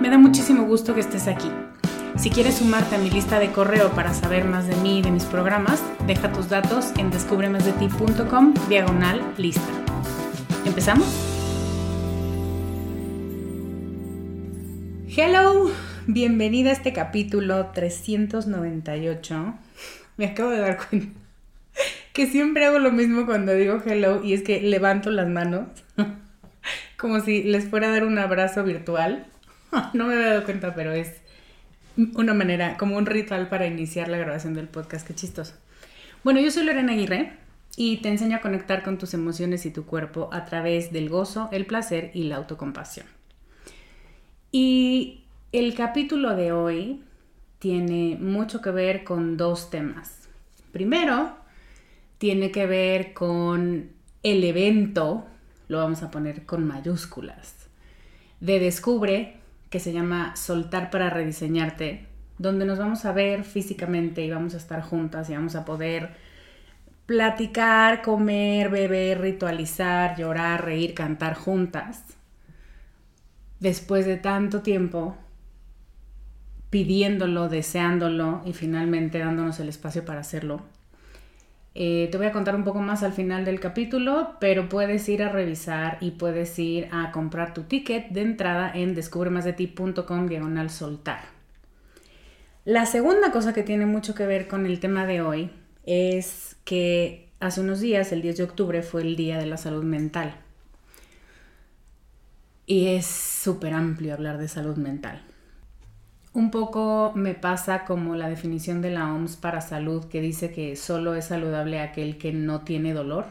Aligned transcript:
Me 0.00 0.08
da 0.08 0.16
muchísimo 0.16 0.64
gusto 0.64 0.94
que 0.94 1.00
estés 1.00 1.28
aquí. 1.28 1.50
Si 2.16 2.30
quieres 2.30 2.54
sumarte 2.56 2.96
a 2.96 2.98
mi 2.98 3.10
lista 3.10 3.38
de 3.38 3.52
correo 3.52 3.90
para 3.90 4.14
saber 4.14 4.46
más 4.46 4.66
de 4.66 4.74
mí 4.76 5.00
y 5.00 5.02
de 5.02 5.10
mis 5.10 5.24
programas, 5.24 5.82
deja 6.06 6.32
tus 6.32 6.48
datos 6.48 6.92
en 6.96 7.10
descubremasdeti.com 7.10 8.54
diagonal 8.70 9.20
lista. 9.36 9.60
¿Empezamos? 10.64 11.06
Hello, 15.14 15.70
bienvenida 16.06 16.70
a 16.70 16.72
este 16.72 16.94
capítulo 16.94 17.66
398. 17.66 19.54
Me 20.16 20.24
acabo 20.24 20.48
de 20.48 20.60
dar 20.60 20.78
cuenta 20.88 21.20
que 22.14 22.26
siempre 22.26 22.64
hago 22.64 22.78
lo 22.78 22.90
mismo 22.90 23.26
cuando 23.26 23.52
digo 23.52 23.82
hello 23.84 24.24
y 24.24 24.32
es 24.32 24.42
que 24.42 24.62
levanto 24.62 25.10
las 25.10 25.28
manos 25.28 25.66
como 26.96 27.20
si 27.20 27.42
les 27.42 27.68
fuera 27.68 27.88
a 27.88 27.90
dar 27.90 28.04
un 28.04 28.18
abrazo 28.18 28.64
virtual 28.64 29.26
no 29.94 30.06
me 30.06 30.14
había 30.14 30.28
dado 30.30 30.44
cuenta, 30.44 30.74
pero 30.74 30.92
es 30.92 31.20
una 32.14 32.34
manera, 32.34 32.76
como 32.76 32.96
un 32.96 33.06
ritual 33.06 33.48
para 33.48 33.66
iniciar 33.66 34.08
la 34.08 34.18
grabación 34.18 34.54
del 34.54 34.68
podcast. 34.68 35.06
Qué 35.06 35.14
chistoso. 35.14 35.54
Bueno, 36.24 36.40
yo 36.40 36.50
soy 36.50 36.64
Lorena 36.64 36.92
Aguirre 36.92 37.32
y 37.76 37.98
te 37.98 38.08
enseño 38.08 38.36
a 38.36 38.40
conectar 38.40 38.82
con 38.82 38.98
tus 38.98 39.14
emociones 39.14 39.66
y 39.66 39.70
tu 39.70 39.86
cuerpo 39.86 40.28
a 40.32 40.44
través 40.44 40.92
del 40.92 41.08
gozo, 41.08 41.48
el 41.52 41.66
placer 41.66 42.10
y 42.14 42.24
la 42.24 42.36
autocompasión. 42.36 43.06
Y 44.52 45.24
el 45.52 45.74
capítulo 45.74 46.34
de 46.36 46.52
hoy 46.52 47.02
tiene 47.58 48.16
mucho 48.20 48.60
que 48.60 48.70
ver 48.70 49.04
con 49.04 49.36
dos 49.36 49.70
temas. 49.70 50.28
Primero, 50.72 51.36
tiene 52.18 52.50
que 52.50 52.66
ver 52.66 53.12
con 53.12 53.90
el 54.22 54.44
evento, 54.44 55.26
lo 55.68 55.78
vamos 55.78 56.02
a 56.02 56.10
poner 56.10 56.44
con 56.44 56.66
mayúsculas, 56.66 57.68
de 58.40 58.58
Descubre 58.58 59.39
que 59.70 59.80
se 59.80 59.92
llama 59.92 60.36
Soltar 60.36 60.90
para 60.90 61.10
rediseñarte, 61.10 62.06
donde 62.38 62.66
nos 62.66 62.78
vamos 62.78 63.04
a 63.04 63.12
ver 63.12 63.44
físicamente 63.44 64.22
y 64.22 64.30
vamos 64.30 64.54
a 64.54 64.58
estar 64.58 64.82
juntas 64.82 65.30
y 65.30 65.34
vamos 65.34 65.54
a 65.54 65.64
poder 65.64 66.10
platicar, 67.06 68.02
comer, 68.02 68.68
beber, 68.68 69.20
ritualizar, 69.20 70.16
llorar, 70.16 70.64
reír, 70.64 70.94
cantar 70.94 71.34
juntas. 71.34 72.04
Después 73.60 74.06
de 74.06 74.16
tanto 74.16 74.62
tiempo 74.62 75.16
pidiéndolo, 76.70 77.48
deseándolo 77.48 78.42
y 78.44 78.52
finalmente 78.52 79.18
dándonos 79.18 79.58
el 79.60 79.68
espacio 79.68 80.04
para 80.04 80.20
hacerlo. 80.20 80.62
Eh, 81.74 82.08
te 82.10 82.18
voy 82.18 82.26
a 82.26 82.32
contar 82.32 82.56
un 82.56 82.64
poco 82.64 82.80
más 82.80 83.02
al 83.02 83.12
final 83.12 83.44
del 83.44 83.60
capítulo, 83.60 84.36
pero 84.40 84.68
puedes 84.68 85.08
ir 85.08 85.22
a 85.22 85.28
revisar 85.28 85.98
y 86.00 86.12
puedes 86.12 86.58
ir 86.58 86.88
a 86.90 87.12
comprar 87.12 87.54
tu 87.54 87.62
ticket 87.62 88.08
de 88.10 88.22
entrada 88.22 88.70
en 88.74 88.94
descubremasdeti.com 88.94 90.26
diagonal 90.26 90.70
soltar. 90.70 91.20
La 92.64 92.86
segunda 92.86 93.30
cosa 93.30 93.52
que 93.54 93.62
tiene 93.62 93.86
mucho 93.86 94.14
que 94.14 94.26
ver 94.26 94.48
con 94.48 94.66
el 94.66 94.80
tema 94.80 95.06
de 95.06 95.22
hoy 95.22 95.50
es 95.86 96.56
que 96.64 97.30
hace 97.40 97.60
unos 97.60 97.80
días, 97.80 98.12
el 98.12 98.22
10 98.22 98.36
de 98.38 98.44
octubre, 98.44 98.82
fue 98.82 99.02
el 99.02 99.16
Día 99.16 99.38
de 99.38 99.46
la 99.46 99.56
Salud 99.56 99.84
Mental. 99.84 100.34
Y 102.66 102.88
es 102.88 103.06
súper 103.06 103.72
amplio 103.72 104.14
hablar 104.14 104.38
de 104.38 104.46
salud 104.46 104.76
mental. 104.76 105.22
Un 106.32 106.52
poco 106.52 107.12
me 107.16 107.34
pasa 107.34 107.84
como 107.84 108.14
la 108.14 108.28
definición 108.28 108.82
de 108.82 108.90
la 108.90 109.12
OMS 109.12 109.36
para 109.36 109.60
salud 109.60 110.04
que 110.04 110.20
dice 110.20 110.52
que 110.52 110.76
solo 110.76 111.14
es 111.16 111.24
saludable 111.26 111.80
aquel 111.80 112.18
que 112.18 112.32
no 112.32 112.60
tiene 112.60 112.94
dolor 112.94 113.26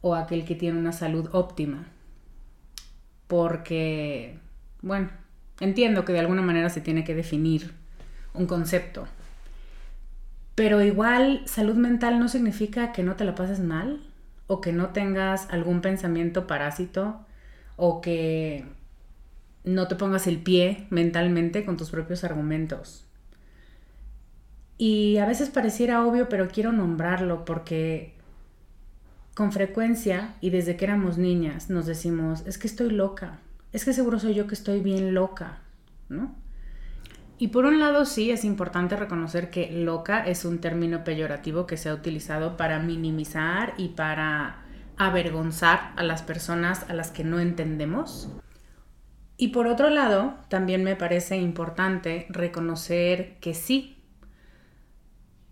o 0.00 0.14
aquel 0.14 0.46
que 0.46 0.54
tiene 0.54 0.78
una 0.78 0.92
salud 0.92 1.28
óptima. 1.32 1.86
Porque, 3.26 4.38
bueno, 4.80 5.10
entiendo 5.60 6.06
que 6.06 6.14
de 6.14 6.20
alguna 6.20 6.40
manera 6.42 6.70
se 6.70 6.80
tiene 6.80 7.04
que 7.04 7.14
definir 7.14 7.74
un 8.32 8.46
concepto. 8.46 9.06
Pero 10.54 10.82
igual 10.82 11.42
salud 11.44 11.76
mental 11.76 12.18
no 12.18 12.28
significa 12.28 12.92
que 12.92 13.02
no 13.02 13.16
te 13.16 13.24
la 13.24 13.34
pases 13.34 13.60
mal 13.60 14.00
o 14.46 14.62
que 14.62 14.72
no 14.72 14.88
tengas 14.88 15.48
algún 15.50 15.82
pensamiento 15.82 16.46
parásito 16.46 17.20
o 17.76 18.00
que 18.00 18.64
no 19.64 19.88
te 19.88 19.96
pongas 19.96 20.26
el 20.26 20.38
pie 20.38 20.86
mentalmente 20.90 21.64
con 21.64 21.76
tus 21.76 21.90
propios 21.90 22.24
argumentos. 22.24 23.06
Y 24.78 25.18
a 25.18 25.26
veces 25.26 25.50
pareciera 25.50 26.06
obvio, 26.06 26.28
pero 26.28 26.48
quiero 26.48 26.72
nombrarlo 26.72 27.44
porque 27.44 28.14
con 29.34 29.52
frecuencia 29.52 30.34
y 30.40 30.50
desde 30.50 30.76
que 30.76 30.86
éramos 30.86 31.18
niñas 31.18 31.70
nos 31.70 31.86
decimos, 31.86 32.42
es 32.46 32.58
que 32.58 32.66
estoy 32.66 32.90
loca, 32.90 33.38
es 33.72 33.84
que 33.84 33.92
seguro 33.92 34.18
soy 34.18 34.34
yo 34.34 34.46
que 34.46 34.54
estoy 34.54 34.80
bien 34.80 35.14
loca, 35.14 35.60
¿no? 36.08 36.34
Y 37.38 37.48
por 37.48 37.64
un 37.64 37.78
lado 37.78 38.04
sí 38.04 38.30
es 38.30 38.44
importante 38.44 38.96
reconocer 38.96 39.48
que 39.48 39.70
loca 39.70 40.26
es 40.26 40.44
un 40.44 40.58
término 40.58 41.04
peyorativo 41.04 41.66
que 41.66 41.78
se 41.78 41.88
ha 41.88 41.94
utilizado 41.94 42.58
para 42.58 42.80
minimizar 42.80 43.72
y 43.78 43.88
para 43.88 44.62
avergonzar 44.98 45.94
a 45.96 46.02
las 46.02 46.22
personas 46.22 46.84
a 46.90 46.92
las 46.92 47.10
que 47.10 47.24
no 47.24 47.40
entendemos. 47.40 48.28
Y 49.40 49.48
por 49.48 49.68
otro 49.68 49.88
lado, 49.88 50.34
también 50.50 50.84
me 50.84 50.96
parece 50.96 51.38
importante 51.38 52.26
reconocer 52.28 53.38
que 53.40 53.54
sí, 53.54 53.96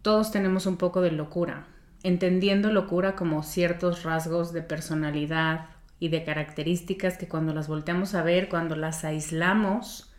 todos 0.03 0.31
tenemos 0.31 0.67
un 0.67 0.77
poco 0.77 1.01
de 1.01 1.11
locura, 1.11 1.69
entendiendo 2.03 2.71
locura 2.71 3.17
como 3.17 3.43
ciertos 3.43 4.03
rasgos 4.03 4.53
de 4.53 4.61
personalidad 4.61 5.71
y 5.99 6.11
de 6.11 6.23
características 6.23 7.17
que 7.17 7.29
cuando 7.29 7.55
las 7.55 7.67
volteamos 7.67 8.15
a 8.15 8.23
ver, 8.23 8.51
cuando 8.51 8.77
las 8.77 9.07
aislamos 9.07 10.13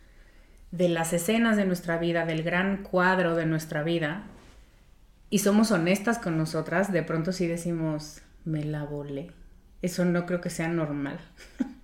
de 0.72 0.88
las 0.88 1.12
escenas 1.12 1.56
de 1.56 1.64
nuestra 1.64 1.96
vida, 1.96 2.26
del 2.26 2.42
gran 2.42 2.82
cuadro 2.82 3.36
de 3.36 3.46
nuestra 3.46 3.84
vida, 3.84 4.24
y 5.30 5.38
somos 5.38 5.70
honestas 5.70 6.18
con 6.18 6.36
nosotras, 6.36 6.90
de 6.90 7.04
pronto 7.04 7.30
sí 7.30 7.46
decimos, 7.46 8.20
me 8.44 8.64
la 8.64 8.82
volé. 8.82 9.30
Eso 9.80 10.04
no 10.04 10.26
creo 10.26 10.40
que 10.40 10.50
sea 10.50 10.66
normal. 10.66 11.20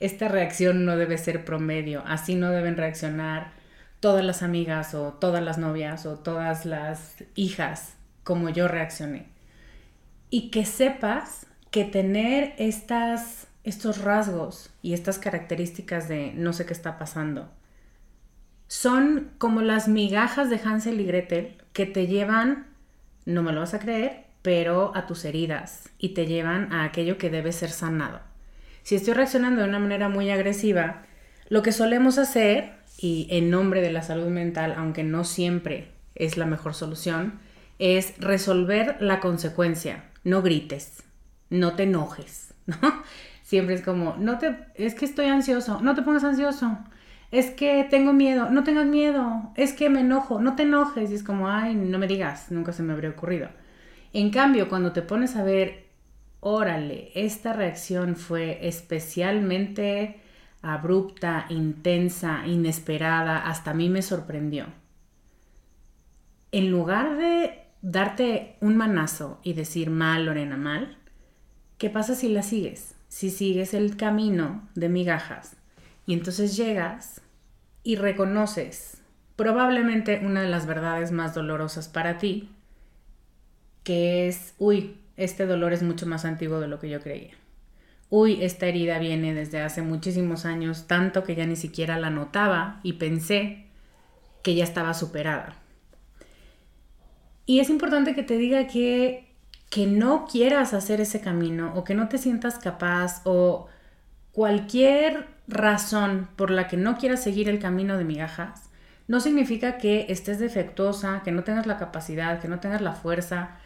Esta 0.00 0.28
reacción 0.28 0.84
no 0.84 0.96
debe 0.96 1.18
ser 1.18 1.44
promedio, 1.44 2.02
así 2.06 2.34
no 2.34 2.50
deben 2.50 2.76
reaccionar 2.76 3.52
todas 4.00 4.24
las 4.24 4.42
amigas 4.42 4.94
o 4.94 5.14
todas 5.14 5.42
las 5.42 5.58
novias 5.58 6.04
o 6.04 6.18
todas 6.18 6.66
las 6.66 7.24
hijas 7.34 7.94
como 8.22 8.50
yo 8.50 8.68
reaccioné 8.68 9.34
y 10.30 10.50
que 10.50 10.64
sepas 10.64 11.46
que 11.70 11.84
tener 11.84 12.54
estas, 12.58 13.46
estos 13.62 14.02
rasgos 14.02 14.70
y 14.82 14.92
estas 14.92 15.18
características 15.18 16.08
de 16.08 16.32
no 16.34 16.52
sé 16.52 16.66
qué 16.66 16.72
está 16.72 16.98
pasando 16.98 17.48
son 18.66 19.30
como 19.38 19.60
las 19.62 19.86
migajas 19.86 20.50
de 20.50 20.60
Hansel 20.64 21.00
y 21.00 21.04
Gretel 21.04 21.56
que 21.72 21.86
te 21.86 22.08
llevan, 22.08 22.66
no 23.26 23.44
me 23.44 23.52
lo 23.52 23.60
vas 23.60 23.74
a 23.74 23.78
creer, 23.78 24.24
pero 24.42 24.90
a 24.96 25.06
tus 25.06 25.24
heridas 25.24 25.88
y 25.98 26.10
te 26.10 26.26
llevan 26.26 26.72
a 26.72 26.82
aquello 26.82 27.16
que 27.16 27.30
debe 27.30 27.52
ser 27.52 27.70
sanado. 27.70 28.20
Si 28.84 28.94
estoy 28.94 29.14
reaccionando 29.14 29.62
de 29.62 29.68
una 29.68 29.80
manera 29.80 30.08
muy 30.08 30.30
agresiva, 30.30 31.02
lo 31.48 31.62
que 31.62 31.72
solemos 31.72 32.18
hacer, 32.18 32.74
y 32.96 33.26
en 33.30 33.50
nombre 33.50 33.82
de 33.82 33.90
la 33.90 34.02
salud 34.02 34.28
mental, 34.28 34.74
aunque 34.76 35.02
no 35.02 35.24
siempre 35.24 35.88
es 36.14 36.36
la 36.36 36.46
mejor 36.46 36.74
solución, 36.74 37.40
es 37.80 38.16
resolver 38.20 38.96
la 39.00 39.18
consecuencia 39.18 40.04
no 40.24 40.42
grites, 40.42 41.02
no 41.50 41.74
te 41.74 41.84
enojes, 41.84 42.54
¿no? 42.66 42.76
Siempre 43.42 43.74
es 43.74 43.82
como, 43.82 44.16
no 44.18 44.38
te, 44.38 44.56
es 44.74 44.94
que 44.94 45.04
estoy 45.04 45.26
ansioso, 45.26 45.80
no 45.82 45.94
te 45.94 46.02
pongas 46.02 46.24
ansioso, 46.24 46.78
es 47.30 47.50
que 47.50 47.86
tengo 47.88 48.12
miedo, 48.12 48.48
no 48.48 48.64
tengas 48.64 48.86
miedo, 48.86 49.52
es 49.54 49.74
que 49.74 49.90
me 49.90 50.00
enojo, 50.00 50.40
no 50.40 50.56
te 50.56 50.62
enojes, 50.62 51.10
y 51.10 51.14
es 51.14 51.22
como, 51.22 51.48
ay, 51.48 51.74
no 51.74 51.98
me 51.98 52.06
digas, 52.06 52.50
nunca 52.50 52.72
se 52.72 52.82
me 52.82 52.94
habría 52.94 53.10
ocurrido. 53.10 53.48
En 54.14 54.30
cambio, 54.30 54.68
cuando 54.68 54.92
te 54.92 55.02
pones 55.02 55.36
a 55.36 55.42
ver, 55.42 55.83
órale, 56.44 57.10
esta 57.14 57.54
reacción 57.54 58.16
fue 58.16 58.68
especialmente 58.68 60.20
abrupta, 60.60 61.46
intensa, 61.48 62.46
inesperada, 62.46 63.38
hasta 63.48 63.70
a 63.70 63.74
mí 63.74 63.88
me 63.88 64.02
sorprendió. 64.02 64.66
En 66.52 66.70
lugar 66.70 67.16
de 67.16 67.64
darte 67.80 68.56
un 68.60 68.76
manazo 68.76 69.40
y 69.42 69.54
decir 69.54 69.88
mal, 69.88 70.26
Lorena, 70.26 70.58
mal, 70.58 70.98
¿qué 71.78 71.88
pasa 71.88 72.14
si 72.14 72.28
la 72.28 72.42
sigues? 72.42 72.94
Si 73.08 73.30
sigues 73.30 73.72
el 73.72 73.96
camino 73.96 74.68
de 74.74 74.90
migajas 74.90 75.56
y 76.06 76.12
entonces 76.12 76.58
llegas 76.58 77.22
y 77.82 77.96
reconoces 77.96 79.02
probablemente 79.36 80.20
una 80.22 80.42
de 80.42 80.48
las 80.48 80.66
verdades 80.66 81.10
más 81.10 81.34
dolorosas 81.34 81.88
para 81.88 82.18
ti, 82.18 82.50
que 83.82 84.28
es, 84.28 84.54
uy, 84.58 84.98
este 85.16 85.46
dolor 85.46 85.72
es 85.72 85.82
mucho 85.82 86.06
más 86.06 86.24
antiguo 86.24 86.60
de 86.60 86.68
lo 86.68 86.78
que 86.78 86.88
yo 86.88 87.00
creía. 87.00 87.34
Uy, 88.10 88.42
esta 88.42 88.66
herida 88.66 88.98
viene 88.98 89.34
desde 89.34 89.60
hace 89.60 89.82
muchísimos 89.82 90.44
años, 90.44 90.86
tanto 90.86 91.24
que 91.24 91.34
ya 91.34 91.46
ni 91.46 91.56
siquiera 91.56 91.98
la 91.98 92.10
notaba 92.10 92.80
y 92.82 92.94
pensé 92.94 93.66
que 94.42 94.54
ya 94.54 94.64
estaba 94.64 94.94
superada. 94.94 95.56
Y 97.46 97.60
es 97.60 97.70
importante 97.70 98.14
que 98.14 98.22
te 98.22 98.36
diga 98.36 98.66
que, 98.66 99.34
que 99.70 99.86
no 99.86 100.26
quieras 100.26 100.74
hacer 100.74 101.00
ese 101.00 101.20
camino 101.20 101.72
o 101.74 101.84
que 101.84 101.94
no 101.94 102.08
te 102.08 102.18
sientas 102.18 102.58
capaz 102.58 103.20
o 103.24 103.68
cualquier 104.32 105.28
razón 105.46 106.28
por 106.36 106.50
la 106.50 106.68
que 106.68 106.76
no 106.76 106.96
quieras 106.96 107.22
seguir 107.22 107.48
el 107.48 107.58
camino 107.58 107.98
de 107.98 108.04
migajas, 108.04 108.70
no 109.06 109.20
significa 109.20 109.76
que 109.76 110.06
estés 110.08 110.38
defectuosa, 110.38 111.22
que 111.24 111.32
no 111.32 111.44
tengas 111.44 111.66
la 111.66 111.76
capacidad, 111.76 112.40
que 112.40 112.48
no 112.48 112.60
tengas 112.60 112.80
la 112.80 112.92
fuerza. 112.92 113.58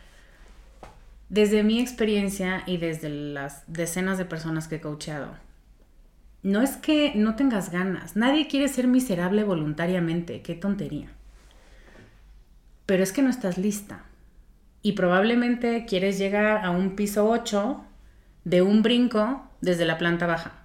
Desde 1.28 1.62
mi 1.62 1.80
experiencia 1.80 2.62
y 2.66 2.78
desde 2.78 3.08
las 3.08 3.64
decenas 3.66 4.19
de 4.19 4.25
personas 4.25 4.69
que 4.69 4.76
he 4.76 4.80
coachado, 4.80 5.34
no 6.42 6.62
es 6.62 6.76
que 6.76 7.12
no 7.14 7.36
tengas 7.36 7.70
ganas, 7.70 8.16
nadie 8.16 8.46
quiere 8.48 8.69
ser 8.69 8.86
miserable 8.86 9.44
voluntariamente, 9.44 10.42
qué 10.42 10.54
tontería 10.54 11.10
pero 12.88 13.02
es 13.02 13.12
que 13.12 13.20
no 13.20 13.28
estás 13.28 13.58
lista. 13.58 14.00
Y 14.80 14.92
probablemente 14.92 15.84
quieres 15.86 16.16
llegar 16.16 16.64
a 16.64 16.70
un 16.70 16.96
piso 16.96 17.28
8 17.28 17.84
de 18.44 18.62
un 18.62 18.80
brinco 18.80 19.46
desde 19.60 19.84
la 19.84 19.98
planta 19.98 20.26
baja. 20.26 20.62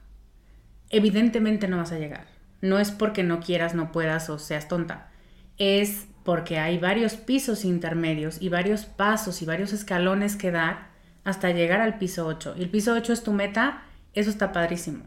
Evidentemente 0.89 1.67
no 1.67 1.75
vas 1.75 1.91
a 1.91 1.99
llegar. 1.99 2.27
No 2.61 2.79
es 2.79 2.91
porque 2.91 3.23
no 3.23 3.41
quieras, 3.41 3.75
no 3.75 3.91
puedas 3.91 4.29
o 4.29 4.39
seas 4.39 4.69
tonta. 4.69 5.11
Es 5.57 6.07
porque 6.23 6.57
hay 6.59 6.77
varios 6.77 7.15
pisos 7.15 7.65
intermedios 7.65 8.41
y 8.41 8.49
varios 8.49 8.85
pasos 8.85 9.41
y 9.41 9.45
varios 9.45 9.73
escalones 9.73 10.35
que 10.35 10.51
dar 10.51 10.87
hasta 11.23 11.51
llegar 11.51 11.81
al 11.81 11.97
piso 11.97 12.25
8. 12.25 12.55
Y 12.57 12.63
el 12.63 12.69
piso 12.69 12.93
8 12.93 13.13
es 13.13 13.23
tu 13.23 13.33
meta, 13.33 13.83
eso 14.13 14.29
está 14.29 14.51
padrísimo. 14.51 15.05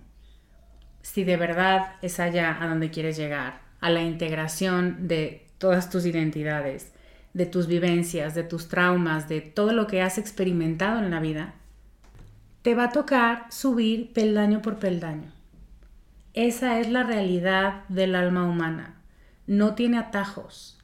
Si 1.02 1.24
de 1.24 1.36
verdad 1.36 1.94
es 2.02 2.20
allá 2.20 2.58
a 2.60 2.68
donde 2.68 2.90
quieres 2.90 3.16
llegar, 3.16 3.60
a 3.80 3.90
la 3.90 4.02
integración 4.02 5.08
de 5.08 5.46
todas 5.58 5.90
tus 5.90 6.06
identidades, 6.06 6.92
de 7.34 7.46
tus 7.46 7.66
vivencias, 7.66 8.34
de 8.34 8.42
tus 8.42 8.68
traumas, 8.68 9.28
de 9.28 9.40
todo 9.40 9.72
lo 9.72 9.86
que 9.86 10.02
has 10.02 10.18
experimentado 10.18 10.98
en 10.98 11.10
la 11.10 11.20
vida, 11.20 11.54
te 12.62 12.74
va 12.74 12.84
a 12.84 12.92
tocar 12.92 13.46
subir 13.50 14.12
peldaño 14.12 14.62
por 14.62 14.78
peldaño. 14.78 15.30
Esa 16.32 16.80
es 16.80 16.90
la 16.90 17.02
realidad 17.02 17.84
del 17.88 18.14
alma 18.14 18.44
humana. 18.44 18.96
No 19.46 19.74
tiene 19.74 19.98
atajos, 19.98 20.75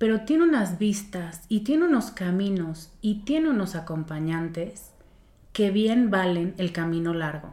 pero 0.00 0.22
tiene 0.22 0.44
unas 0.44 0.78
vistas 0.78 1.42
y 1.50 1.60
tiene 1.60 1.84
unos 1.84 2.10
caminos 2.10 2.90
y 3.02 3.16
tiene 3.24 3.50
unos 3.50 3.74
acompañantes 3.74 4.92
que 5.52 5.70
bien 5.70 6.08
valen 6.08 6.54
el 6.56 6.72
camino 6.72 7.12
largo. 7.12 7.52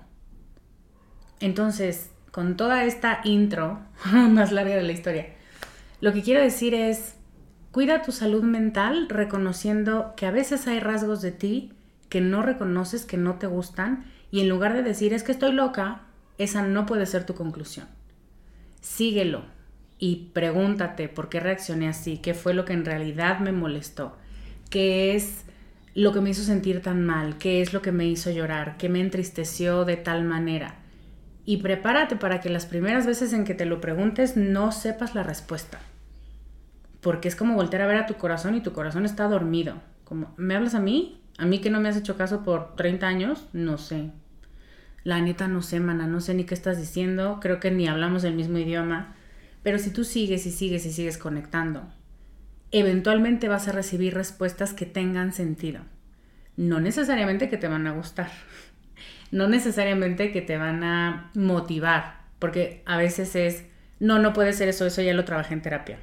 Entonces, 1.42 2.10
con 2.32 2.56
toda 2.56 2.86
esta 2.86 3.20
intro 3.26 3.82
más 4.14 4.54
larga 4.54 4.78
de 4.78 4.84
la 4.84 4.94
historia, 4.94 5.28
lo 6.00 6.14
que 6.14 6.24
quiero 6.24 6.42
decir 6.42 6.74
es, 6.74 7.16
Cuida 7.74 8.02
tu 8.02 8.14
salud 8.14 8.44
mental 8.44 9.10
reconociendo 9.10 10.14
que 10.16 10.26
a 10.26 10.32
veces 10.32 10.68
hay 10.68 10.80
rasgos 10.80 11.22
de 11.22 11.34
ti 11.34 11.74
que 12.08 12.22
no 12.22 12.44
reconoces, 12.44 13.04
que 13.04 13.18
no 13.18 13.36
te 13.36 13.48
gustan, 13.48 14.06
y 14.32 14.40
en 14.40 14.48
lugar 14.48 14.74
de 14.74 14.84
decir 14.84 15.14
es 15.14 15.24
que 15.24 15.34
estoy 15.34 15.52
loca, 15.52 16.04
esa 16.38 16.62
no 16.62 16.86
puede 16.86 17.06
ser 17.06 17.26
tu 17.26 17.36
conclusión. 17.36 17.88
Síguelo 18.80 19.57
y 20.00 20.30
pregúntate 20.34 21.10
por 21.10 21.30
qué 21.30 21.40
reaccioné 21.40 21.88
así, 21.88 22.18
qué 22.18 22.34
fue 22.34 22.54
lo 22.54 22.66
que 22.66 22.74
en 22.74 22.86
realidad 22.86 23.40
me 23.40 23.52
molestó, 23.52 24.18
qué 24.70 25.16
es 25.16 25.44
lo 25.94 26.14
que 26.14 26.22
me 26.22 26.30
hizo 26.30 26.44
sentir 26.44 26.82
tan 26.82 27.06
mal, 27.06 27.38
qué 27.38 27.62
es 27.62 27.74
lo 27.74 27.82
que 27.82 27.92
me 27.92 28.06
hizo 28.06 28.30
llorar, 28.30 28.78
qué 28.78 28.90
me 28.90 29.02
entristeció 29.02 29.86
de 29.86 29.98
tal 29.98 30.24
manera. 30.24 30.76
Y 31.46 31.58
prepárate 31.58 32.16
para 32.16 32.42
que 32.42 32.50
las 32.50 32.66
primeras 32.66 33.06
veces 33.06 33.34
en 33.34 33.46
que 33.46 33.54
te 33.54 33.66
lo 33.66 33.82
preguntes 33.82 34.38
no 34.38 34.72
sepas 34.72 35.16
la 35.16 35.24
respuesta 35.24 35.80
porque 37.02 37.28
es 37.28 37.36
como 37.36 37.56
volver 37.56 37.82
a 37.82 37.88
ver 37.88 37.98
a 37.98 38.06
tu 38.06 38.16
corazón 38.16 38.56
y 38.56 38.62
tu 38.62 38.74
corazón 38.74 39.06
está 39.06 39.28
dormido. 39.28 39.76
Como, 40.04 40.34
¿me 40.38 40.56
hablas 40.56 40.76
a 40.76 40.80
mí? 40.80 41.22
A 41.38 41.46
mí 41.46 41.60
que 41.60 41.70
no 41.70 41.80
me 41.80 41.90
has 41.90 41.98
hecho 41.98 42.18
caso 42.18 42.44
por 42.44 42.76
30 42.76 43.08
años, 43.08 43.48
no 43.54 43.78
sé. 43.78 44.12
La 45.04 45.22
neta 45.22 45.48
no 45.48 45.62
sé, 45.62 45.80
mana, 45.80 46.08
no 46.08 46.20
sé 46.20 46.34
ni 46.34 46.44
qué 46.44 46.54
estás 46.54 46.78
diciendo, 46.78 47.40
creo 47.42 47.60
que 47.60 47.72
ni 47.72 47.88
hablamos 47.88 48.24
el 48.24 48.34
mismo 48.34 48.58
idioma, 48.58 49.16
pero 49.68 49.80
si 49.80 49.90
tú 49.90 50.06
sigues 50.06 50.46
y 50.46 50.52
sigues 50.52 50.86
y 50.86 50.94
sigues 50.94 51.18
conectando, 51.18 51.84
eventualmente 52.72 53.50
vas 53.50 53.68
a 53.68 53.74
recibir 53.74 54.14
respuestas 54.14 54.72
que 54.72 54.86
tengan 54.86 55.34
sentido. 55.34 55.82
No 56.56 56.80
necesariamente 56.80 57.50
que 57.50 57.58
te 57.58 57.68
van 57.68 57.86
a 57.86 57.92
gustar, 57.92 58.32
no 59.32 59.50
necesariamente 59.50 60.32
que 60.32 60.42
te 60.42 60.58
van 60.58 60.86
a 60.86 61.32
motivar, 61.34 62.22
porque 62.40 62.82
a 62.86 62.96
veces 62.96 63.36
es, 63.36 63.66
no, 64.00 64.20
no 64.20 64.32
puede 64.32 64.54
ser 64.54 64.70
eso, 64.70 64.86
eso 64.86 65.02
ya 65.02 65.14
lo 65.14 65.26
trabajé 65.26 65.56
en 65.56 65.62
terapia. 65.62 66.00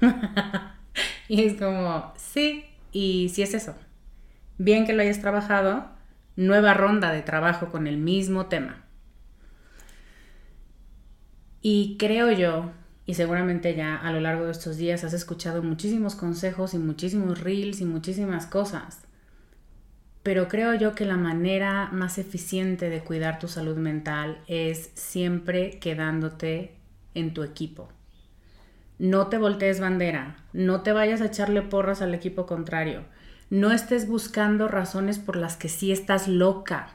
y 1.26 1.42
es 1.42 1.54
como, 1.54 2.14
sí, 2.16 2.66
y 2.92 3.32
si 3.34 3.42
es 3.42 3.52
eso. 3.52 3.74
Bien 4.58 4.86
que 4.86 4.92
lo 4.92 5.02
hayas 5.02 5.20
trabajado, 5.20 5.90
nueva 6.36 6.72
ronda 6.72 7.10
de 7.10 7.22
trabajo 7.22 7.72
con 7.72 7.88
el 7.88 7.96
mismo 7.96 8.46
tema. 8.46 8.84
Y 11.60 11.96
creo 11.98 12.30
yo, 12.30 12.70
y 13.08 13.14
seguramente 13.14 13.74
ya 13.74 13.96
a 13.96 14.12
lo 14.12 14.20
largo 14.20 14.44
de 14.44 14.52
estos 14.52 14.76
días 14.76 15.02
has 15.02 15.14
escuchado 15.14 15.62
muchísimos 15.62 16.14
consejos 16.14 16.74
y 16.74 16.78
muchísimos 16.78 17.40
reels 17.40 17.80
y 17.80 17.86
muchísimas 17.86 18.44
cosas. 18.44 19.00
Pero 20.22 20.46
creo 20.46 20.74
yo 20.74 20.94
que 20.94 21.06
la 21.06 21.16
manera 21.16 21.88
más 21.90 22.18
eficiente 22.18 22.90
de 22.90 23.00
cuidar 23.00 23.38
tu 23.38 23.48
salud 23.48 23.78
mental 23.78 24.42
es 24.46 24.90
siempre 24.92 25.78
quedándote 25.80 26.76
en 27.14 27.32
tu 27.32 27.44
equipo. 27.44 27.88
No 28.98 29.28
te 29.28 29.38
voltees 29.38 29.80
bandera, 29.80 30.44
no 30.52 30.82
te 30.82 30.92
vayas 30.92 31.22
a 31.22 31.26
echarle 31.28 31.62
porras 31.62 32.02
al 32.02 32.12
equipo 32.12 32.44
contrario, 32.44 33.04
no 33.48 33.72
estés 33.72 34.06
buscando 34.06 34.68
razones 34.68 35.18
por 35.18 35.36
las 35.36 35.56
que 35.56 35.70
sí 35.70 35.92
estás 35.92 36.28
loca. 36.28 36.90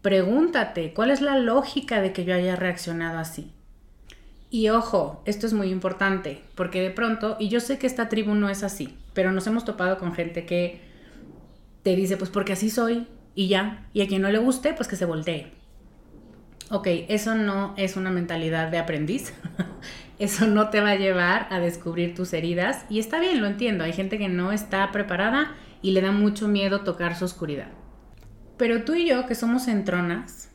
Pregúntate, 0.00 0.94
¿cuál 0.94 1.10
es 1.10 1.20
la 1.20 1.36
lógica 1.36 2.00
de 2.00 2.14
que 2.14 2.24
yo 2.24 2.34
haya 2.34 2.56
reaccionado 2.56 3.18
así? 3.18 3.52
Y 4.52 4.68
ojo, 4.68 5.22
esto 5.24 5.46
es 5.46 5.54
muy 5.54 5.70
importante, 5.70 6.42
porque 6.54 6.82
de 6.82 6.90
pronto, 6.90 7.38
y 7.40 7.48
yo 7.48 7.58
sé 7.58 7.78
que 7.78 7.86
esta 7.86 8.10
tribu 8.10 8.34
no 8.34 8.50
es 8.50 8.62
así, 8.62 8.98
pero 9.14 9.32
nos 9.32 9.46
hemos 9.46 9.64
topado 9.64 9.96
con 9.96 10.12
gente 10.12 10.44
que 10.44 10.82
te 11.82 11.96
dice, 11.96 12.18
pues 12.18 12.28
porque 12.28 12.52
así 12.52 12.68
soy, 12.68 13.06
y 13.34 13.48
ya, 13.48 13.88
y 13.94 14.02
a 14.02 14.06
quien 14.06 14.20
no 14.20 14.30
le 14.30 14.36
guste, 14.36 14.74
pues 14.74 14.88
que 14.88 14.96
se 14.96 15.06
voltee. 15.06 15.52
Ok, 16.68 16.86
eso 17.08 17.34
no 17.34 17.72
es 17.78 17.96
una 17.96 18.10
mentalidad 18.10 18.70
de 18.70 18.76
aprendiz, 18.76 19.32
eso 20.18 20.46
no 20.46 20.68
te 20.68 20.82
va 20.82 20.90
a 20.90 20.96
llevar 20.96 21.46
a 21.48 21.58
descubrir 21.58 22.14
tus 22.14 22.34
heridas, 22.34 22.84
y 22.90 22.98
está 22.98 23.20
bien, 23.20 23.40
lo 23.40 23.46
entiendo, 23.46 23.84
hay 23.84 23.94
gente 23.94 24.18
que 24.18 24.28
no 24.28 24.52
está 24.52 24.92
preparada 24.92 25.54
y 25.80 25.92
le 25.92 26.02
da 26.02 26.12
mucho 26.12 26.46
miedo 26.46 26.82
tocar 26.82 27.16
su 27.16 27.24
oscuridad. 27.24 27.68
Pero 28.58 28.84
tú 28.84 28.96
y 28.96 29.08
yo, 29.08 29.24
que 29.24 29.34
somos 29.34 29.66
entronas, 29.66 30.51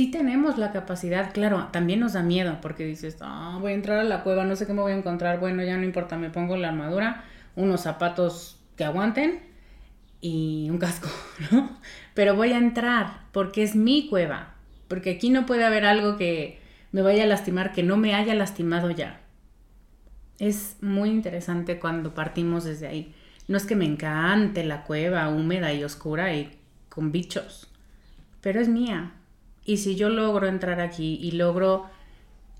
sí 0.00 0.10
tenemos 0.10 0.56
la 0.56 0.72
capacidad, 0.72 1.30
claro, 1.34 1.68
también 1.72 2.00
nos 2.00 2.14
da 2.14 2.22
miedo 2.22 2.56
porque 2.62 2.86
dices, 2.86 3.18
ah, 3.20 3.58
voy 3.60 3.72
a 3.72 3.74
entrar 3.74 3.98
a 3.98 4.04
la 4.04 4.22
cueva, 4.22 4.46
no 4.46 4.56
sé 4.56 4.66
qué 4.66 4.72
me 4.72 4.80
voy 4.80 4.92
a 4.92 4.96
encontrar, 4.96 5.38
bueno, 5.40 5.62
ya 5.62 5.76
no 5.76 5.84
importa, 5.84 6.16
me 6.16 6.30
pongo 6.30 6.56
la 6.56 6.70
armadura, 6.70 7.24
unos 7.54 7.82
zapatos 7.82 8.58
que 8.76 8.84
aguanten 8.84 9.40
y 10.22 10.68
un 10.70 10.78
casco, 10.78 11.10
¿no? 11.50 11.78
Pero 12.14 12.34
voy 12.34 12.52
a 12.52 12.56
entrar 12.56 13.24
porque 13.30 13.62
es 13.62 13.76
mi 13.76 14.08
cueva, 14.08 14.54
porque 14.88 15.10
aquí 15.10 15.28
no 15.28 15.44
puede 15.44 15.64
haber 15.64 15.84
algo 15.84 16.16
que 16.16 16.62
me 16.92 17.02
vaya 17.02 17.24
a 17.24 17.26
lastimar 17.26 17.72
que 17.72 17.82
no 17.82 17.98
me 17.98 18.14
haya 18.14 18.32
lastimado 18.32 18.90
ya. 18.90 19.20
Es 20.38 20.78
muy 20.80 21.10
interesante 21.10 21.78
cuando 21.78 22.14
partimos 22.14 22.64
desde 22.64 22.86
ahí. 22.86 23.14
No 23.48 23.58
es 23.58 23.66
que 23.66 23.76
me 23.76 23.84
encante 23.84 24.64
la 24.64 24.84
cueva 24.84 25.28
húmeda 25.28 25.74
y 25.74 25.84
oscura 25.84 26.32
y 26.32 26.58
con 26.88 27.12
bichos, 27.12 27.68
pero 28.40 28.62
es 28.62 28.68
mía, 28.70 29.12
y 29.70 29.76
si 29.76 29.94
yo 29.94 30.08
logro 30.08 30.48
entrar 30.48 30.80
aquí 30.80 31.20
y 31.22 31.30
logro 31.30 31.86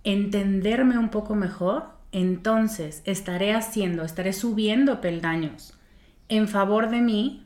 entenderme 0.04 0.96
un 0.96 1.08
poco 1.08 1.34
mejor, 1.34 1.86
entonces 2.12 3.02
estaré 3.04 3.52
haciendo, 3.52 4.04
estaré 4.04 4.32
subiendo 4.32 5.00
peldaños 5.00 5.74
en 6.28 6.46
favor 6.46 6.88
de 6.88 7.00
mí 7.00 7.44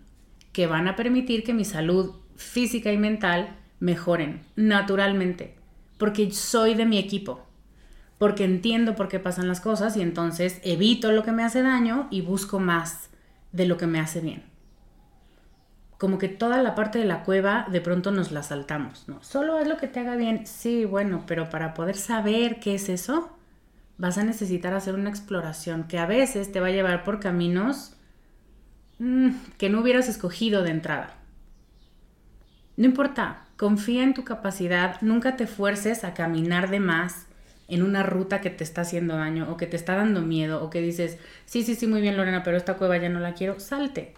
que 0.52 0.66
van 0.66 0.86
a 0.86 0.96
permitir 0.96 1.44
que 1.44 1.54
mi 1.54 1.64
salud 1.64 2.12
física 2.36 2.92
y 2.92 2.98
mental 2.98 3.56
mejoren 3.80 4.42
naturalmente, 4.54 5.54
porque 5.96 6.30
soy 6.30 6.74
de 6.74 6.84
mi 6.84 6.98
equipo, 6.98 7.46
porque 8.18 8.44
entiendo 8.44 8.94
por 8.94 9.08
qué 9.08 9.18
pasan 9.18 9.48
las 9.48 9.62
cosas 9.62 9.96
y 9.96 10.02
entonces 10.02 10.60
evito 10.62 11.10
lo 11.10 11.22
que 11.22 11.32
me 11.32 11.42
hace 11.42 11.62
daño 11.62 12.06
y 12.10 12.20
busco 12.20 12.60
más 12.60 13.08
de 13.52 13.64
lo 13.64 13.78
que 13.78 13.86
me 13.86 13.98
hace 13.98 14.20
bien 14.20 14.53
como 16.04 16.18
que 16.18 16.28
toda 16.28 16.62
la 16.62 16.74
parte 16.74 16.98
de 16.98 17.06
la 17.06 17.22
cueva 17.22 17.66
de 17.72 17.80
pronto 17.80 18.10
nos 18.10 18.30
la 18.30 18.42
saltamos, 18.42 19.08
¿no? 19.08 19.22
Solo 19.22 19.58
es 19.58 19.66
lo 19.66 19.78
que 19.78 19.88
te 19.88 20.00
haga 20.00 20.16
bien, 20.16 20.46
sí, 20.46 20.84
bueno, 20.84 21.24
pero 21.26 21.48
para 21.48 21.72
poder 21.72 21.96
saber 21.96 22.60
qué 22.60 22.74
es 22.74 22.90
eso, 22.90 23.34
vas 23.96 24.18
a 24.18 24.22
necesitar 24.22 24.74
hacer 24.74 24.96
una 24.96 25.08
exploración 25.08 25.84
que 25.84 25.98
a 25.98 26.04
veces 26.04 26.52
te 26.52 26.60
va 26.60 26.66
a 26.66 26.72
llevar 26.72 27.04
por 27.04 27.20
caminos 27.20 27.94
mm, 28.98 29.30
que 29.56 29.70
no 29.70 29.80
hubieras 29.80 30.10
escogido 30.10 30.62
de 30.62 30.72
entrada. 30.72 31.14
No 32.76 32.84
importa, 32.84 33.46
confía 33.56 34.02
en 34.02 34.12
tu 34.12 34.24
capacidad, 34.24 35.00
nunca 35.00 35.36
te 35.36 35.46
fuerces 35.46 36.04
a 36.04 36.12
caminar 36.12 36.68
de 36.68 36.80
más 36.80 37.28
en 37.66 37.82
una 37.82 38.02
ruta 38.02 38.42
que 38.42 38.50
te 38.50 38.62
está 38.62 38.82
haciendo 38.82 39.16
daño 39.16 39.50
o 39.50 39.56
que 39.56 39.66
te 39.66 39.76
está 39.76 39.96
dando 39.96 40.20
miedo 40.20 40.62
o 40.62 40.68
que 40.68 40.82
dices, 40.82 41.16
sí, 41.46 41.62
sí, 41.62 41.74
sí, 41.74 41.86
muy 41.86 42.02
bien 42.02 42.18
Lorena, 42.18 42.42
pero 42.42 42.58
esta 42.58 42.74
cueva 42.74 42.98
ya 42.98 43.08
no 43.08 43.20
la 43.20 43.32
quiero, 43.32 43.58
salte 43.58 44.12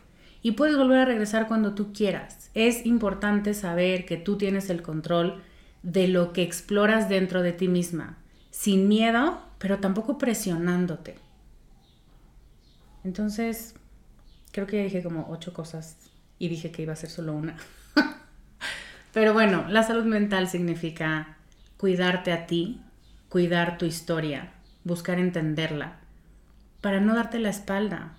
y 0.46 0.52
puedes 0.52 0.76
volver 0.76 1.00
a 1.00 1.04
regresar 1.04 1.48
cuando 1.48 1.74
tú 1.74 1.92
quieras. 1.92 2.52
Es 2.54 2.86
importante 2.86 3.52
saber 3.52 4.06
que 4.06 4.16
tú 4.16 4.38
tienes 4.38 4.70
el 4.70 4.80
control 4.80 5.42
de 5.82 6.06
lo 6.06 6.32
que 6.32 6.44
exploras 6.44 7.08
dentro 7.08 7.42
de 7.42 7.50
ti 7.50 7.66
misma, 7.66 8.18
sin 8.52 8.86
miedo, 8.86 9.42
pero 9.58 9.80
tampoco 9.80 10.18
presionándote. 10.18 11.16
Entonces, 13.02 13.74
creo 14.52 14.68
que 14.68 14.76
ya 14.76 14.84
dije 14.84 15.02
como 15.02 15.26
ocho 15.30 15.52
cosas 15.52 15.96
y 16.38 16.46
dije 16.46 16.70
que 16.70 16.82
iba 16.82 16.92
a 16.92 16.96
ser 16.96 17.10
solo 17.10 17.32
una. 17.32 17.56
pero 19.12 19.32
bueno, 19.32 19.66
la 19.68 19.82
salud 19.82 20.04
mental 20.04 20.46
significa 20.46 21.38
cuidarte 21.76 22.30
a 22.30 22.46
ti, 22.46 22.80
cuidar 23.28 23.78
tu 23.78 23.84
historia, 23.84 24.52
buscar 24.84 25.18
entenderla, 25.18 25.96
para 26.80 27.00
no 27.00 27.16
darte 27.16 27.40
la 27.40 27.48
espalda, 27.48 28.16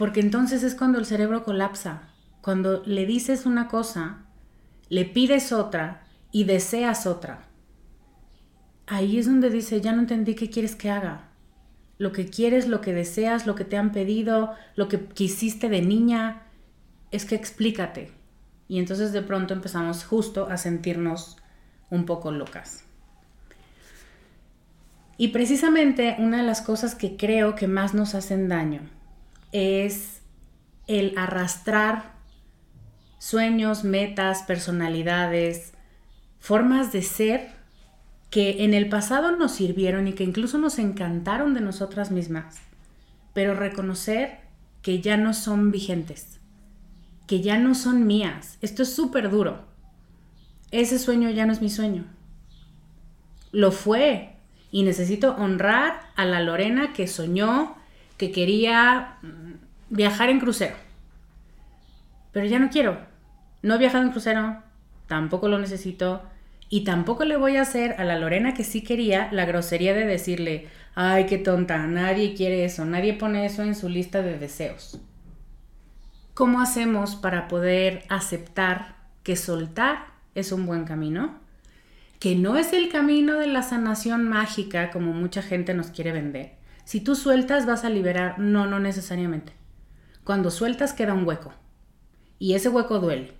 porque 0.00 0.20
entonces 0.20 0.62
es 0.62 0.74
cuando 0.74 0.98
el 0.98 1.04
cerebro 1.04 1.44
colapsa, 1.44 2.08
cuando 2.40 2.82
le 2.86 3.04
dices 3.04 3.44
una 3.44 3.68
cosa, 3.68 4.24
le 4.88 5.04
pides 5.04 5.52
otra 5.52 6.06
y 6.32 6.44
deseas 6.44 7.06
otra. 7.06 7.48
Ahí 8.86 9.18
es 9.18 9.26
donde 9.26 9.50
dice, 9.50 9.82
ya 9.82 9.92
no 9.92 10.00
entendí 10.00 10.34
qué 10.34 10.48
quieres 10.48 10.74
que 10.74 10.90
haga. 10.90 11.28
Lo 11.98 12.12
que 12.12 12.30
quieres, 12.30 12.66
lo 12.66 12.80
que 12.80 12.94
deseas, 12.94 13.46
lo 13.46 13.54
que 13.54 13.66
te 13.66 13.76
han 13.76 13.92
pedido, 13.92 14.54
lo 14.74 14.88
que 14.88 15.04
quisiste 15.04 15.68
de 15.68 15.82
niña, 15.82 16.44
es 17.10 17.26
que 17.26 17.34
explícate. 17.34 18.10
Y 18.68 18.78
entonces 18.78 19.12
de 19.12 19.20
pronto 19.20 19.52
empezamos 19.52 20.04
justo 20.06 20.48
a 20.48 20.56
sentirnos 20.56 21.36
un 21.90 22.06
poco 22.06 22.30
locas. 22.32 22.84
Y 25.18 25.28
precisamente 25.28 26.16
una 26.20 26.38
de 26.38 26.44
las 26.44 26.62
cosas 26.62 26.94
que 26.94 27.18
creo 27.18 27.54
que 27.54 27.68
más 27.68 27.92
nos 27.92 28.14
hacen 28.14 28.48
daño 28.48 28.80
es 29.52 30.22
el 30.86 31.14
arrastrar 31.16 32.12
sueños, 33.18 33.84
metas, 33.84 34.42
personalidades, 34.42 35.72
formas 36.38 36.92
de 36.92 37.02
ser 37.02 37.52
que 38.30 38.64
en 38.64 38.74
el 38.74 38.88
pasado 38.88 39.36
nos 39.36 39.52
sirvieron 39.52 40.08
y 40.08 40.14
que 40.14 40.24
incluso 40.24 40.58
nos 40.58 40.78
encantaron 40.78 41.52
de 41.52 41.60
nosotras 41.60 42.10
mismas, 42.10 42.56
pero 43.34 43.54
reconocer 43.54 44.38
que 44.82 45.00
ya 45.00 45.16
no 45.16 45.34
son 45.34 45.70
vigentes, 45.70 46.40
que 47.26 47.42
ya 47.42 47.58
no 47.58 47.74
son 47.74 48.06
mías. 48.06 48.56
Esto 48.62 48.82
es 48.84 48.94
súper 48.94 49.30
duro. 49.30 49.64
Ese 50.70 50.98
sueño 50.98 51.28
ya 51.30 51.44
no 51.44 51.52
es 51.52 51.60
mi 51.60 51.70
sueño. 51.70 52.06
Lo 53.52 53.72
fue 53.72 54.36
y 54.70 54.84
necesito 54.84 55.34
honrar 55.34 56.00
a 56.14 56.24
la 56.24 56.40
Lorena 56.40 56.92
que 56.92 57.08
soñó 57.08 57.76
que 58.20 58.32
quería 58.32 59.16
viajar 59.88 60.28
en 60.28 60.40
crucero. 60.40 60.76
Pero 62.32 62.44
ya 62.44 62.58
no 62.58 62.68
quiero. 62.68 62.98
No 63.62 63.74
he 63.74 63.78
viajado 63.78 64.04
en 64.04 64.10
crucero, 64.10 64.62
tampoco 65.06 65.48
lo 65.48 65.58
necesito. 65.58 66.22
Y 66.68 66.84
tampoco 66.84 67.24
le 67.24 67.38
voy 67.38 67.56
a 67.56 67.62
hacer 67.62 67.94
a 67.98 68.04
la 68.04 68.18
Lorena 68.18 68.52
que 68.52 68.62
sí 68.62 68.82
quería 68.82 69.30
la 69.32 69.46
grosería 69.46 69.94
de 69.94 70.04
decirle, 70.04 70.68
ay, 70.94 71.24
qué 71.24 71.38
tonta, 71.38 71.78
nadie 71.86 72.34
quiere 72.34 72.66
eso, 72.66 72.84
nadie 72.84 73.14
pone 73.14 73.46
eso 73.46 73.62
en 73.62 73.74
su 73.74 73.88
lista 73.88 74.20
de 74.20 74.38
deseos. 74.38 75.00
¿Cómo 76.34 76.60
hacemos 76.60 77.16
para 77.16 77.48
poder 77.48 78.04
aceptar 78.10 78.96
que 79.22 79.34
soltar 79.34 80.08
es 80.34 80.52
un 80.52 80.66
buen 80.66 80.84
camino? 80.84 81.38
Que 82.18 82.36
no 82.36 82.58
es 82.58 82.74
el 82.74 82.90
camino 82.90 83.38
de 83.38 83.46
la 83.46 83.62
sanación 83.62 84.28
mágica 84.28 84.90
como 84.90 85.14
mucha 85.14 85.40
gente 85.40 85.72
nos 85.72 85.86
quiere 85.86 86.12
vender 86.12 86.59
si 86.90 87.00
tú 87.00 87.14
sueltas 87.14 87.66
vas 87.66 87.84
a 87.84 87.88
liberar, 87.88 88.40
no, 88.40 88.66
no 88.66 88.80
necesariamente. 88.80 89.52
Cuando 90.24 90.50
sueltas 90.50 90.92
queda 90.92 91.14
un 91.14 91.24
hueco 91.24 91.52
y 92.40 92.54
ese 92.54 92.68
hueco 92.68 92.98
duele. 92.98 93.34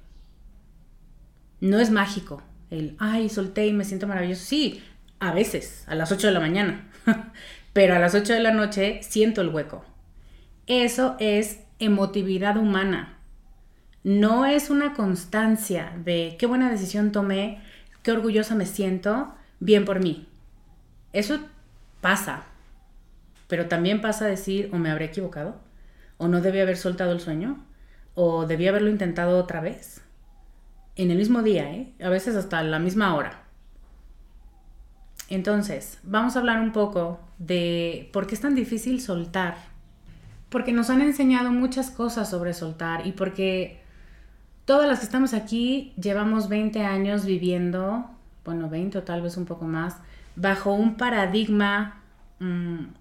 No 1.61 1.81
es 1.81 1.91
mágico 1.91 2.45
el, 2.71 2.95
ay, 3.01 3.29
solté 3.29 3.67
y 3.67 3.73
me 3.73 3.85
siento 3.85 4.07
maravilloso. 4.07 4.45
Sí, 4.45 4.81
a 5.19 5.33
veces, 5.33 5.83
a 5.89 5.97
las 5.97 6.13
8 6.13 6.29
de 6.29 6.33
la 6.33 6.39
mañana, 6.39 6.89
pero 7.73 7.97
a 7.97 7.99
las 7.99 8.15
8 8.15 8.35
de 8.35 8.39
la 8.39 8.53
noche 8.53 9.01
siento 9.03 9.41
el 9.41 9.49
hueco. 9.49 9.85
Eso 10.69 11.17
es 11.19 11.59
emotividad 11.81 12.57
humana. 12.57 13.19
No 14.05 14.47
es 14.47 14.71
una 14.71 14.95
constancia 14.95 15.93
de 16.05 16.37
qué 16.39 16.47
buena 16.47 16.71
decisión 16.71 17.11
tomé, 17.11 17.61
qué 18.05 18.13
orgullosa 18.13 18.55
me 18.55 18.67
siento, 18.67 19.35
bien 19.59 19.85
por 19.85 19.99
mí. 19.99 20.29
Eso 21.13 21.41
pasa, 22.01 22.47
pero 23.51 23.67
también 23.67 24.01
pasa 24.01 24.25
a 24.25 24.29
decir, 24.29 24.71
o 24.73 24.79
me 24.79 24.91
habré 24.91 25.07
equivocado, 25.07 25.57
o 26.19 26.29
no 26.29 26.41
debí 26.41 26.61
haber 26.61 26.77
soltado 26.77 27.11
el 27.13 27.21
sueño, 27.21 27.59
o 28.15 28.47
debí 28.47 28.69
haberlo 28.69 28.89
intentado 28.89 29.39
otra 29.39 29.61
vez. 29.61 30.03
En 30.95 31.11
el 31.11 31.19
mismo 31.19 31.43
día, 31.43 31.71
¿eh? 31.73 31.93
a 32.01 32.09
veces 32.09 32.37
hasta 32.37 32.63
la 32.63 32.79
misma 32.79 33.15
hora. 33.17 33.43
Entonces, 35.29 35.99
vamos 36.05 36.37
a 36.37 36.39
hablar 36.39 36.61
un 36.61 36.73
poco 36.73 37.21
de 37.39 38.09
por 38.13 38.27
qué 38.27 38.35
es 38.35 38.41
tan 38.41 38.55
difícil 38.55 39.01
soltar. 39.01 39.57
Porque 40.49 40.73
nos 40.73 40.89
han 40.89 41.01
enseñado 41.01 41.51
muchas 41.51 41.91
cosas 41.91 42.31
sobre 42.31 42.55
soltar 42.55 43.07
y 43.07 43.13
porque 43.13 43.81
todas 44.65 44.89
las 44.89 45.01
que 45.01 45.07
estamos 45.07 45.35
aquí 45.35 45.93
llevamos 46.01 46.49
20 46.49 46.85
años 46.85 47.25
viviendo, 47.25 48.11
bueno, 48.45 48.69
20 48.69 48.99
o 48.99 49.03
tal 49.03 49.23
vez 49.23 49.37
un 49.37 49.45
poco 49.45 49.65
más, 49.65 49.97
bajo 50.37 50.73
un 50.73 50.97
paradigma 50.97 52.03
mm, 52.39 53.00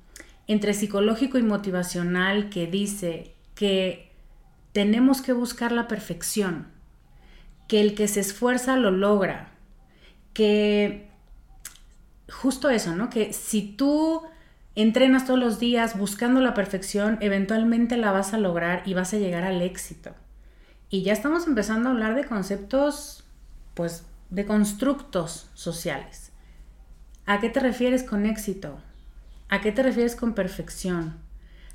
entre 0.49 0.73
psicológico 0.73 1.37
y 1.37 1.43
motivacional 1.43 2.49
que 2.49 2.65
dice 2.65 3.35
que 3.53 4.11
tenemos 4.71 5.21
que 5.21 5.31
buscar 5.31 5.71
la 5.71 5.87
perfección, 5.87 6.67
que 7.67 7.81
el 7.81 7.93
que 7.93 8.07
se 8.07 8.19
esfuerza 8.19 8.75
lo 8.75 8.89
logra, 8.89 9.51
que 10.33 11.11
justo 12.31 12.71
eso, 12.71 12.95
¿no? 12.95 13.11
Que 13.11 13.31
si 13.31 13.61
tú 13.61 14.23
entrenas 14.73 15.27
todos 15.27 15.39
los 15.39 15.59
días 15.59 15.95
buscando 15.95 16.41
la 16.41 16.55
perfección, 16.55 17.19
eventualmente 17.21 17.95
la 17.95 18.11
vas 18.11 18.33
a 18.33 18.39
lograr 18.39 18.81
y 18.87 18.95
vas 18.95 19.13
a 19.13 19.17
llegar 19.17 19.43
al 19.43 19.61
éxito. 19.61 20.15
Y 20.89 21.03
ya 21.03 21.13
estamos 21.13 21.45
empezando 21.45 21.89
a 21.89 21.91
hablar 21.91 22.15
de 22.15 22.25
conceptos, 22.25 23.23
pues, 23.75 24.03
de 24.31 24.47
constructos 24.47 25.51
sociales. 25.53 26.31
¿A 27.27 27.39
qué 27.39 27.49
te 27.49 27.59
refieres 27.59 28.01
con 28.01 28.25
éxito? 28.25 28.79
¿A 29.49 29.61
qué 29.61 29.71
te 29.71 29.83
refieres 29.83 30.15
con 30.15 30.33
perfección? 30.33 31.17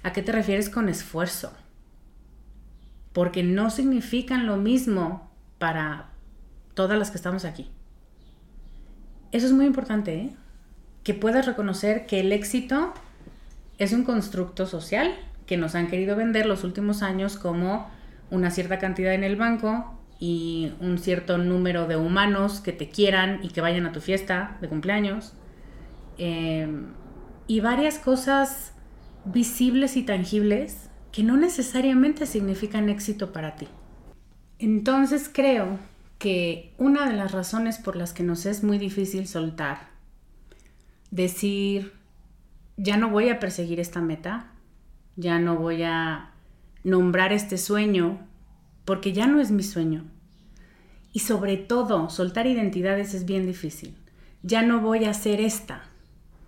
¿A 0.03 0.13
qué 0.13 0.23
te 0.23 0.33
refieres 0.33 0.71
con 0.71 0.89
esfuerzo? 0.89 1.53
Porque 3.13 3.43
no 3.43 3.71
significan 3.71 4.47
lo 4.47 4.57
mismo 4.57 5.31
para 5.59 6.11
todas 6.75 6.99
las 6.99 7.11
que 7.11 7.17
estamos 7.17 7.45
aquí. 7.45 7.71
Eso 9.33 9.47
es 9.47 9.53
muy 9.53 9.67
importante, 9.67 10.15
¿eh? 10.15 10.37
que 11.03 11.15
puedas 11.15 11.47
reconocer 11.47 12.07
que 12.07 12.21
el 12.21 12.33
éxito 12.33 12.95
es 13.79 13.93
un 13.93 14.05
constructo 14.05 14.67
social 14.67 15.15
que 15.47 15.57
nos 15.57 15.75
han 15.75 15.89
querido 15.89 16.17
vender 16.17 16.47
los 16.47 16.65
últimos 16.65 17.03
años 17.03 17.37
como 17.37 17.91
una 18.31 18.51
cierta 18.51 18.79
cantidad 18.79 19.13
en 19.13 19.25
el 19.25 19.37
banco 19.37 20.01
y 20.19 20.73
un 20.81 20.99
cierto 20.99 21.37
número 21.39 21.87
de 21.87 21.97
humanos 21.97 22.61
que 22.61 22.73
te 22.73 22.89
quieran 22.89 23.41
y 23.43 23.49
que 23.49 23.61
vayan 23.61 23.85
a 23.85 23.93
tu 23.93 24.01
fiesta 24.01 24.57
de 24.61 24.69
cumpleaños. 24.69 25.35
Em, 26.17 26.87
y 27.47 27.61
varias 27.61 27.99
cosas 27.99 28.73
visibles 29.25 29.97
y 29.97 30.03
tangibles 30.03 30.91
que 31.13 31.23
no 31.23 31.37
necesariamente 31.37 32.27
significan 32.27 32.89
éxito 32.89 33.33
para 33.33 33.57
ti. 33.57 33.69
Entonces 34.59 35.31
creo 35.33 35.79
que 36.19 36.75
una 36.79 37.09
de 37.09 37.15
las 37.15 37.33
razones 37.33 37.79
por 37.79 37.97
las 37.97 38.13
que 38.13 38.23
nos 38.23 38.47
es 38.47 38.63
muy 38.63 38.79
difícil 38.79 39.27
soltar 39.27 39.89
decir, 41.11 41.93
ya 42.77 42.97
no 42.97 43.11
voy 43.11 43.29
a 43.29 43.39
perseguir 43.39 43.79
esta 43.79 44.01
meta, 44.01 44.51
ya 45.17 45.39
no 45.39 45.57
voy 45.57 45.83
a 45.85 46.33
nombrar 46.83 47.33
este 47.33 47.59
sueño, 47.59 48.27
porque 48.85 49.13
ya 49.13 49.27
no 49.27 49.41
es 49.41 49.51
mi 49.51 49.63
sueño. 49.63 50.05
Y 51.13 51.21
sobre 51.21 51.57
todo, 51.57 52.11
soltar 52.11 52.47
identidades 52.47 53.15
es 53.15 53.25
bien 53.25 53.47
difícil. 53.47 53.95
Ya 54.43 54.63
no 54.63 54.81
voy 54.81 55.05
a 55.05 55.11
hacer 55.11 55.41
esta, 55.41 55.85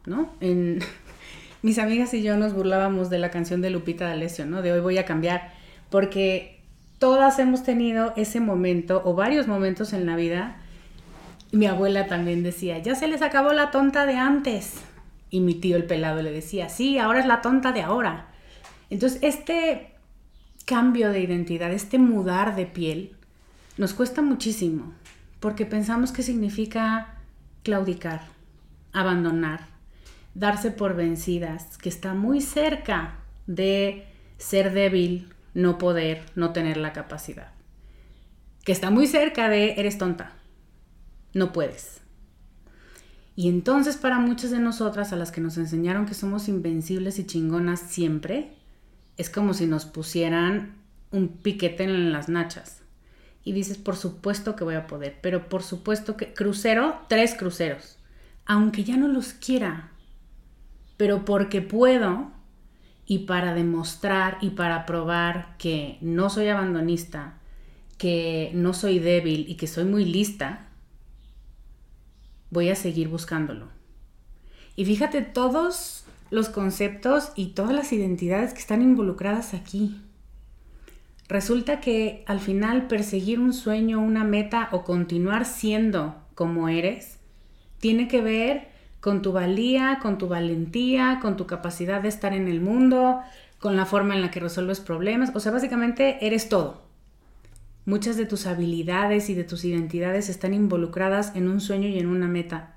¿no? 0.06 0.32
En, 0.40 0.80
mis 1.62 1.78
amigas 1.78 2.14
y 2.14 2.22
yo 2.22 2.36
nos 2.36 2.54
burlábamos 2.54 3.10
de 3.10 3.18
la 3.18 3.30
canción 3.30 3.60
de 3.60 3.70
Lupita 3.70 4.06
D'Alessio, 4.06 4.46
¿no? 4.46 4.62
De 4.62 4.72
hoy 4.72 4.80
voy 4.80 4.98
a 4.98 5.04
cambiar, 5.04 5.52
porque 5.90 6.60
todas 6.98 7.38
hemos 7.38 7.62
tenido 7.62 8.12
ese 8.16 8.40
momento 8.40 9.02
o 9.04 9.14
varios 9.14 9.46
momentos 9.46 9.92
en 9.92 10.06
la 10.06 10.16
vida 10.16 10.56
mi 11.52 11.66
abuela 11.66 12.06
también 12.06 12.42
decía, 12.42 12.78
ya 12.78 12.94
se 12.94 13.08
les 13.08 13.22
acabó 13.22 13.52
la 13.52 13.70
tonta 13.70 14.06
de 14.06 14.16
antes. 14.16 14.75
Y 15.30 15.40
mi 15.40 15.54
tío 15.54 15.76
el 15.76 15.84
pelado 15.84 16.22
le 16.22 16.30
decía, 16.32 16.68
sí, 16.68 16.98
ahora 16.98 17.20
es 17.20 17.26
la 17.26 17.40
tonta 17.40 17.72
de 17.72 17.82
ahora. 17.82 18.28
Entonces, 18.90 19.18
este 19.22 19.92
cambio 20.64 21.10
de 21.10 21.20
identidad, 21.20 21.72
este 21.72 21.98
mudar 21.98 22.56
de 22.56 22.66
piel, 22.66 23.16
nos 23.76 23.95
cuesta 23.95 24.23
muchísimo, 24.23 24.92
porque 25.40 25.66
pensamos 25.66 26.12
que 26.12 26.23
significa 26.23 27.14
claudicar, 27.62 28.23
abandonar, 28.92 29.66
darse 30.36 30.70
por 30.70 30.94
vencidas, 30.94 31.78
que 31.78 31.88
está 31.88 32.12
muy 32.12 32.42
cerca 32.42 33.16
de 33.46 34.06
ser 34.36 34.72
débil, 34.72 35.32
no 35.54 35.78
poder, 35.78 36.25
no 36.34 36.52
tener 36.52 36.76
la 36.76 36.92
capacidad, 36.92 37.52
que 38.62 38.72
está 38.72 38.90
muy 38.90 39.06
cerca 39.06 39.49
de 39.49 39.75
eres 39.78 39.96
tonta, 39.96 40.34
no 41.32 41.52
puedes. 41.52 42.02
Y 43.34 43.49
entonces 43.49 43.96
para 43.96 44.18
muchas 44.18 44.50
de 44.50 44.58
nosotras, 44.58 45.12
a 45.12 45.16
las 45.16 45.32
que 45.32 45.40
nos 45.40 45.56
enseñaron 45.56 46.04
que 46.04 46.14
somos 46.14 46.49
invencibles 46.49 47.18
y 47.18 47.26
chingonas 47.26 47.80
siempre, 47.80 48.52
es 49.16 49.30
como 49.30 49.54
si 49.54 49.66
nos 49.66 49.86
pusieran 49.86 50.75
un 51.12 51.28
piquete 51.28 51.84
en 51.84 52.12
las 52.12 52.28
nachas. 52.28 52.82
Y 53.42 53.52
dices, 53.52 53.78
por 53.78 53.96
supuesto 53.96 54.54
que 54.54 54.64
voy 54.64 54.75
a 54.75 54.86
poder, 54.86 55.18
pero 55.22 55.49
por 55.49 55.62
supuesto 55.62 56.16
que 56.16 56.34
crucero, 56.34 57.00
tres 57.08 57.34
cruceros, 57.34 57.99
aunque 58.44 58.84
ya 58.84 58.96
no 58.96 59.08
los 59.08 59.32
quiera, 59.32 59.92
pero 60.97 61.25
porque 61.25 61.63
puedo 61.63 62.30
y 63.06 63.21
para 63.21 63.54
demostrar 63.54 64.39
y 64.41 64.50
para 64.50 64.87
probar 64.87 65.56
que 65.59 65.99
no 66.00 66.28
soy 66.28 66.49
abandonista, 66.49 67.39
que 67.99 68.50
no 68.54 68.75
soy 68.75 68.99
débil 68.99 69.47
y 69.49 69.56
que 69.56 69.67
soy 69.67 69.85
muy 69.85 70.04
lista, 70.04 70.69
voy 72.50 72.69
a 72.71 72.76
seguir 72.76 73.09
buscándolo. 73.09 73.69
Y 74.75 74.85
fíjate 74.85 75.23
todos 75.23 76.04
los 76.30 76.49
conceptos 76.49 77.32
y 77.37 77.49
todas 77.49 77.75
las 77.75 77.93
identidades 77.93 78.52
que 78.52 78.61
están 78.61 78.82
involucradas 78.82 79.54
aquí. 79.54 80.00
Resulta 81.28 81.80
que 81.80 82.25
al 82.26 82.41
final 82.41 82.87
perseguir 82.87 83.41
un 83.41 83.52
sueño, 83.52 84.00
una 84.00 84.25
meta 84.25 84.69
o 84.73 84.85
continuar 84.85 85.45
siendo 85.45 86.17
como 86.35 86.69
eres, 86.69 87.19
tiene 87.78 88.09
que 88.09 88.21
ver 88.21 88.69
con 89.06 89.23
tu 89.23 89.30
valía, 89.30 90.00
con 90.02 90.19
tu 90.19 90.26
valentía, 90.26 91.21
con 91.23 91.36
tu 91.36 91.47
capacidad 91.47 92.02
de 92.02 92.08
estar 92.08 92.32
en 92.32 92.49
el 92.49 92.60
mundo, 92.60 93.21
con 93.60 93.76
la 93.76 93.86
forma 93.86 94.16
en 94.16 94.21
la 94.21 94.32
que 94.32 94.40
resuelves 94.40 94.80
problemas. 94.80 95.30
O 95.36 95.38
sea, 95.38 95.52
básicamente 95.52 96.26
eres 96.26 96.49
todo. 96.49 96.82
Muchas 97.84 98.16
de 98.16 98.26
tus 98.26 98.49
habilidades 98.49 99.30
y 99.30 99.34
de 99.34 99.45
tus 99.45 99.64
identidades 99.64 100.28
están 100.28 100.54
involucradas 100.54 101.36
en 101.36 101.47
un 101.47 101.60
sueño 101.60 101.86
y 101.86 102.00
en 102.00 102.08
una 102.08 102.26
meta. 102.26 102.75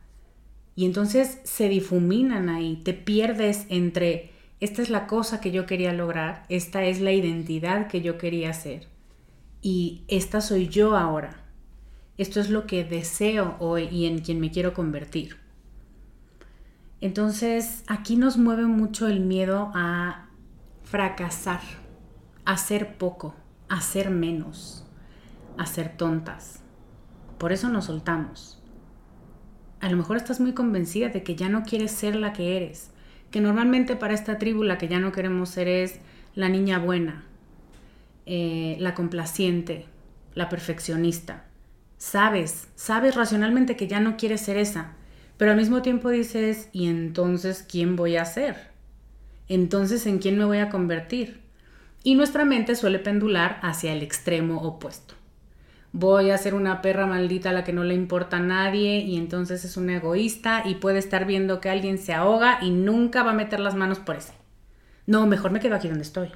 Y 0.76 0.86
entonces 0.86 1.40
se 1.46 1.68
difuminan 1.68 2.50
ahí, 2.50 2.80
te 2.84 2.94
pierdes 2.94 3.66
entre 3.70 4.30
esta 4.60 4.84
es 4.84 4.92
la 4.92 5.08
cosa 5.08 5.42
que 5.42 5.50
yo 5.50 5.66
quería 5.66 5.94
lograr, 5.94 6.46
esta 6.48 6.84
es 6.84 7.02
la 7.02 7.12
identidad 7.12 7.88
que 7.88 8.02
yo 8.02 8.20
quería 8.20 8.54
ser 8.54 8.88
y 9.64 10.04
esta 10.08 10.42
soy 10.42 10.68
yo 10.68 10.96
ahora. 10.96 11.44
Esto 12.20 12.40
es 12.40 12.52
lo 12.52 12.68
que 12.68 12.84
deseo 12.84 13.56
hoy 13.58 13.86
y 13.86 14.06
en 14.06 14.20
quien 14.20 14.40
me 14.40 14.52
quiero 14.52 14.76
convertir. 14.76 15.39
Entonces 17.02 17.84
aquí 17.88 18.16
nos 18.16 18.38
mueve 18.38 18.66
mucho 18.66 19.08
el 19.08 19.20
miedo 19.20 19.72
a 19.74 20.30
fracasar, 20.84 21.62
a 22.46 22.58
ser 22.58 22.98
poco, 22.98 23.36
a 23.70 23.82
ser 23.82 24.10
menos 24.10 24.86
a 25.60 25.66
ser 25.66 25.90
tontas. 25.98 26.62
Por 27.38 27.52
eso 27.52 27.70
nos 27.70 27.86
soltamos. 27.86 28.62
A 29.82 29.90
lo 29.90 29.98
mejor 29.98 30.18
estás 30.18 30.40
muy 30.40 30.54
convencida 30.54 31.10
de 31.10 31.22
que 31.22 31.36
ya 31.36 31.50
no 31.50 31.64
quieres 31.64 31.92
ser 31.92 32.16
la 32.16 32.34
que 32.34 32.56
eres, 32.56 32.92
que 33.30 33.42
normalmente 33.42 33.96
para 33.96 34.14
esta 34.14 34.40
tribu 34.40 34.64
la 34.64 34.78
que 34.78 34.88
ya 34.88 35.00
no 35.00 35.12
queremos 35.12 35.50
ser 35.50 35.68
es 35.68 36.00
la 36.34 36.48
niña 36.48 36.80
buena, 36.80 37.26
eh, 38.26 38.78
la 38.80 38.96
complaciente, 38.96 39.86
la 40.34 40.48
perfeccionista. 40.48 41.46
Sabes, 41.98 42.70
sabes 42.76 43.16
racionalmente 43.16 43.76
que 43.76 43.88
ya 43.88 44.00
no 44.00 44.16
quieres 44.16 44.42
ser 44.42 44.58
esa, 44.58 44.94
pero 45.40 45.50
al 45.50 45.58
mismo 45.58 45.82
tiempo 45.82 46.10
dices, 46.10 46.70
¿y 46.74 46.88
entonces 46.88 47.66
quién 47.68 47.96
voy 47.96 48.18
a 48.18 48.26
ser? 48.26 48.70
Entonces, 49.48 50.06
¿en 50.06 50.20
quién 50.20 50.38
me 50.38 50.46
voy 50.46 50.60
a 50.60 50.70
convertir? 50.70 51.40
Y 52.04 52.14
nuestra 52.14 52.46
mente 52.46 52.76
suele 52.76 53.00
pendular 53.00 53.60
hacia 53.64 53.92
el 53.94 54.04
extremo 54.04 54.62
opuesto 54.62 55.16
voy 55.92 56.30
a 56.30 56.38
ser 56.38 56.54
una 56.54 56.82
perra 56.82 57.08
maldita 57.08 57.50
a 57.50 57.54
la 57.54 57.64
que 57.64 57.74
no 57.74 57.84
le 57.84 57.96
importa 57.96 58.38
a 58.38 58.42
nadie 58.42 59.00
y 59.00 59.18
entonces 59.18 59.66
es 59.66 59.78
un 59.78 59.90
egoísta 59.90 60.64
y 60.66 60.76
puede 60.76 61.00
estar 61.00 61.26
viendo 61.26 61.62
que 61.62 61.70
alguien 61.70 61.98
se 61.98 62.14
ahoga 62.14 62.60
y 62.62 62.70
nunca 62.70 63.24
va 63.24 63.32
a 63.32 63.36
meter 63.36 63.60
las 63.60 63.76
manos 63.76 64.00
por 64.00 64.18
ese. 64.18 64.34
No, 65.08 65.26
mejor 65.26 65.52
me 65.52 65.60
quedo 65.60 65.76
aquí 65.76 65.88
donde 65.88 66.04
estoy. 66.04 66.30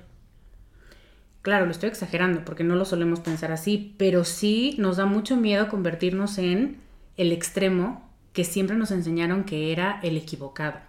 Claro, 1.43 1.65
lo 1.65 1.71
estoy 1.71 1.89
exagerando 1.89 2.45
porque 2.45 2.63
no 2.63 2.75
lo 2.75 2.85
solemos 2.85 3.19
pensar 3.19 3.51
así, 3.51 3.95
pero 3.97 4.23
sí 4.23 4.75
nos 4.79 4.97
da 4.97 5.05
mucho 5.05 5.35
miedo 5.35 5.67
convertirnos 5.67 6.37
en 6.37 6.77
el 7.17 7.31
extremo 7.31 8.09
que 8.34 8.43
siempre 8.43 8.76
nos 8.76 8.91
enseñaron 8.91 9.43
que 9.43 9.72
era 9.72 10.00
el 10.04 10.17
equivocado. 10.17 10.80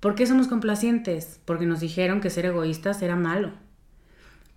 ¿Por 0.00 0.14
qué 0.14 0.26
somos 0.26 0.48
complacientes? 0.48 1.40
Porque 1.44 1.66
nos 1.66 1.80
dijeron 1.80 2.20
que 2.20 2.30
ser 2.30 2.46
egoístas 2.46 3.02
era 3.02 3.16
malo 3.16 3.52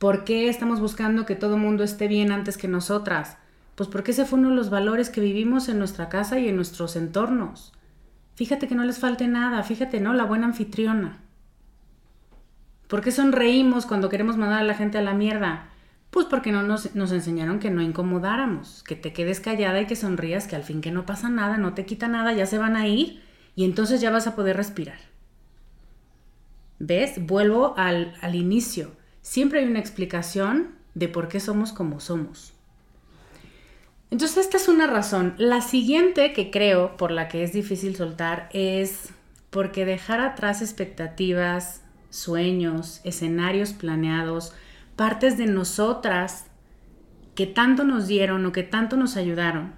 ¿Por 0.01 0.23
qué 0.23 0.49
estamos 0.49 0.79
buscando 0.79 1.27
que 1.27 1.35
todo 1.35 1.59
mundo 1.59 1.83
esté 1.83 2.07
bien 2.07 2.31
antes 2.31 2.57
que 2.57 2.67
nosotras? 2.67 3.37
Pues 3.75 3.87
porque 3.87 4.09
ese 4.09 4.25
fue 4.25 4.39
uno 4.39 4.49
de 4.49 4.55
los 4.55 4.71
valores 4.71 5.11
que 5.11 5.21
vivimos 5.21 5.69
en 5.69 5.77
nuestra 5.77 6.09
casa 6.09 6.39
y 6.39 6.49
en 6.49 6.55
nuestros 6.55 6.95
entornos. 6.95 7.71
Fíjate 8.33 8.67
que 8.67 8.73
no 8.73 8.83
les 8.83 8.97
falte 8.97 9.27
nada, 9.27 9.61
fíjate, 9.61 9.99
¿no? 9.99 10.15
La 10.15 10.23
buena 10.23 10.47
anfitriona. 10.47 11.19
¿Por 12.87 13.01
qué 13.01 13.11
sonreímos 13.11 13.85
cuando 13.85 14.09
queremos 14.09 14.37
mandar 14.37 14.61
a 14.61 14.63
la 14.63 14.73
gente 14.73 14.97
a 14.97 15.03
la 15.03 15.13
mierda? 15.13 15.69
Pues 16.11 16.25
porque 16.25 16.51
no 16.51 16.61
nos, 16.61 16.93
nos, 16.93 17.11
enseñaron 17.13 17.59
que 17.59 17.71
no 17.71 17.81
incomodáramos, 17.81 18.83
que 18.83 18.95
te 18.95 19.13
quedes 19.13 19.39
callada 19.39 19.81
y 19.81 19.87
que 19.87 19.95
sonrías, 19.95 20.45
que 20.45 20.57
al 20.57 20.63
fin 20.63 20.81
que 20.81 20.91
no 20.91 21.05
pasa 21.05 21.29
nada, 21.29 21.57
no 21.57 21.73
te 21.73 21.85
quita 21.85 22.07
nada, 22.09 22.33
ya 22.33 22.45
se 22.45 22.57
van 22.57 22.75
a 22.75 22.87
ir 22.87 23.23
y 23.55 23.63
entonces 23.63 24.01
ya 24.01 24.11
vas 24.11 24.27
a 24.27 24.35
poder 24.35 24.57
respirar. 24.57 24.99
¿Ves? 26.79 27.25
Vuelvo 27.25 27.75
al, 27.77 28.13
al 28.21 28.35
inicio. 28.35 28.91
Siempre 29.21 29.59
hay 29.59 29.67
una 29.67 29.79
explicación 29.79 30.75
de 30.95 31.07
por 31.07 31.29
qué 31.29 31.39
somos 31.39 31.71
como 31.71 31.99
somos. 31.99 32.53
Entonces 34.09 34.37
esta 34.37 34.57
es 34.57 34.67
una 34.67 34.87
razón. 34.87 35.35
La 35.37 35.61
siguiente 35.61 36.33
que 36.33 36.51
creo 36.51 36.97
por 36.97 37.11
la 37.11 37.29
que 37.29 37.43
es 37.43 37.53
difícil 37.53 37.95
soltar 37.95 38.49
es 38.51 39.09
porque 39.49 39.85
dejar 39.85 40.19
atrás 40.19 40.61
expectativas, 40.61 41.81
sueños, 42.09 42.99
escenarios 43.05 43.71
planeados, 43.71 44.53
partes 44.95 45.37
de 45.37 45.45
nosotras 45.45 46.45
que 47.35 47.47
tanto 47.47 47.83
nos 47.83 48.07
dieron 48.07 48.45
o 48.45 48.51
que 48.51 48.63
tanto 48.63 48.97
nos 48.97 49.17
ayudaron, 49.17 49.73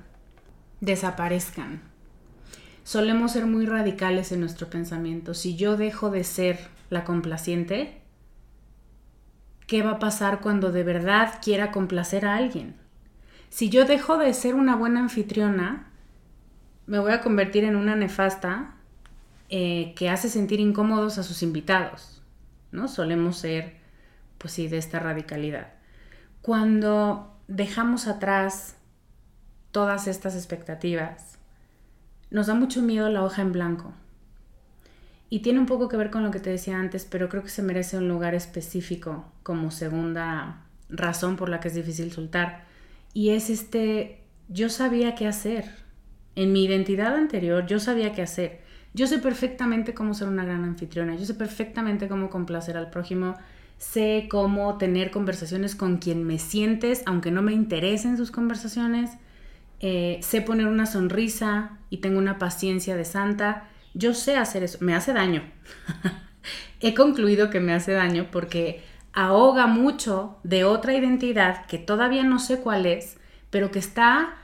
desaparezcan. 0.82 1.82
Solemos 2.84 3.32
ser 3.32 3.46
muy 3.46 3.66
radicales 3.66 4.32
en 4.32 4.42
nuestro 4.42 4.70
pensamiento. 4.70 5.34
Si 5.34 5.56
yo 5.56 5.78
dejo 5.78 6.10
de 6.10 6.24
ser 6.24 6.60
la 6.90 7.06
complaciente, 7.06 8.02
¿qué 9.68 9.82
va 9.82 9.92
a 9.92 10.00
pasar 10.00 10.42
cuando 10.42 10.72
de 10.72 10.84
verdad 10.84 11.40
quiera 11.42 11.72
complacer 11.72 12.26
a 12.26 12.36
alguien? 12.36 12.76
Si 13.50 13.70
yo 13.70 13.86
dejo 13.86 14.18
de 14.18 14.34
ser 14.34 14.56
una 14.56 14.76
buena 14.76 15.00
anfitriona, 15.00 15.92
me 16.86 17.00
voy 17.00 17.14
a 17.14 17.22
convertir 17.22 17.64
en 17.64 17.76
una 17.76 17.96
nefasta 17.96 18.76
eh, 19.50 19.94
que 19.96 20.10
hace 20.10 20.28
sentir 20.28 20.60
incómodos 20.60 21.18
a 21.18 21.24
sus 21.24 21.44
invitados, 21.44 22.22
¿no? 22.72 22.88
Solemos 22.88 23.38
ser 23.38 23.83
pues 24.44 24.56
sí, 24.56 24.68
de 24.68 24.78
esta 24.78 25.00
radicalidad. 25.00 25.72
Cuando 26.42 27.40
dejamos 27.48 28.08
atrás 28.08 28.76
todas 29.72 30.06
estas 30.06 30.36
expectativas, 30.36 31.38
nos 32.30 32.48
da 32.48 32.54
mucho 32.54 32.82
miedo 32.82 33.08
la 33.08 33.24
hoja 33.24 33.42
en 33.42 33.54
blanco. 33.54 33.94
Y 35.30 35.40
tiene 35.40 35.60
un 35.60 35.66
poco 35.66 35.88
que 35.88 35.96
ver 35.96 36.12
con 36.12 36.24
lo 36.24 36.32
que 36.32 36.42
te 36.42 36.50
decía 36.50 36.78
antes, 36.78 37.06
pero 37.06 37.30
creo 37.30 37.42
que 37.42 37.50
se 37.50 37.64
merece 37.64 37.98
un 37.98 38.10
lugar 38.10 38.36
específico 38.36 39.32
como 39.44 39.72
segunda 39.72 40.66
razón 40.90 41.38
por 41.38 41.48
la 41.48 41.62
que 41.62 41.70
es 41.70 41.76
difícil 41.76 42.12
soltar. 42.12 42.66
Y 43.14 43.30
es 43.30 43.50
este, 43.50 44.26
yo 44.50 44.68
sabía 44.68 45.16
qué 45.16 45.26
hacer. 45.26 45.72
En 46.36 46.52
mi 46.52 46.66
identidad 46.66 47.16
anterior, 47.16 47.66
yo 47.66 47.80
sabía 47.80 48.12
qué 48.12 48.24
hacer. 48.24 48.60
Yo 48.94 49.08
sé 49.08 49.20
perfectamente 49.20 49.94
cómo 49.94 50.14
ser 50.14 50.28
una 50.28 50.44
gran 50.44 50.66
anfitriona, 50.66 51.16
yo 51.16 51.26
sé 51.26 51.34
perfectamente 51.34 52.10
cómo 52.10 52.30
complacer 52.30 52.76
al 52.76 52.90
prójimo, 52.90 53.36
sé 53.84 54.28
cómo 54.30 54.78
tener 54.78 55.12
conversaciones 55.12 55.76
con 55.76 55.98
quien 55.98 56.24
me 56.24 56.40
sientes, 56.40 57.04
aunque 57.06 57.32
no 57.32 57.42
me 57.42 57.52
interesen 57.52 58.18
sus 58.18 58.32
conversaciones, 58.32 59.12
eh, 59.82 60.20
sé 60.22 60.42
poner 60.42 60.68
una 60.68 60.86
sonrisa 60.86 61.78
y 61.90 61.98
tengo 61.98 62.18
una 62.18 62.40
paciencia 62.40 62.96
de 62.96 63.06
santa. 63.06 63.70
Yo 63.94 64.14
sé 64.14 64.38
hacer 64.38 64.64
eso, 64.64 64.78
me 64.82 64.96
hace 64.96 65.14
daño. 65.14 65.44
He 66.80 66.94
concluido 66.94 67.50
que 67.50 67.60
me 67.60 67.74
hace 67.74 67.92
daño 67.92 68.28
porque 68.32 68.84
ahoga 69.12 69.68
mucho 69.68 70.38
de 70.44 70.64
otra 70.64 70.96
identidad 70.96 71.66
que 71.66 71.78
todavía 71.78 72.24
no 72.24 72.40
sé 72.40 72.62
cuál 72.62 72.86
es, 72.86 73.18
pero 73.50 73.70
que 73.70 73.80
está 73.80 74.36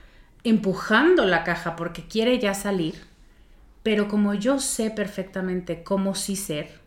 empujando 0.44 1.26
la 1.26 1.44
caja 1.44 1.76
porque 1.76 2.04
quiere 2.04 2.40
ya 2.40 2.54
salir. 2.54 2.96
Pero 3.84 4.10
como 4.10 4.34
yo 4.34 4.60
sé 4.60 4.92
perfectamente 4.92 5.84
cómo 5.84 6.14
sí 6.14 6.36
ser, 6.36 6.80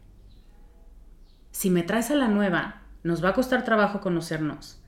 si 1.52 1.70
me 1.70 1.82
traes 1.84 2.10
a 2.10 2.16
la 2.16 2.28
nueva, 2.28 2.82
nos 3.04 3.24
va 3.24 3.28
a 3.30 3.34
costar 3.34 3.64
trabajo 3.64 4.00
conocernos. 4.00 4.80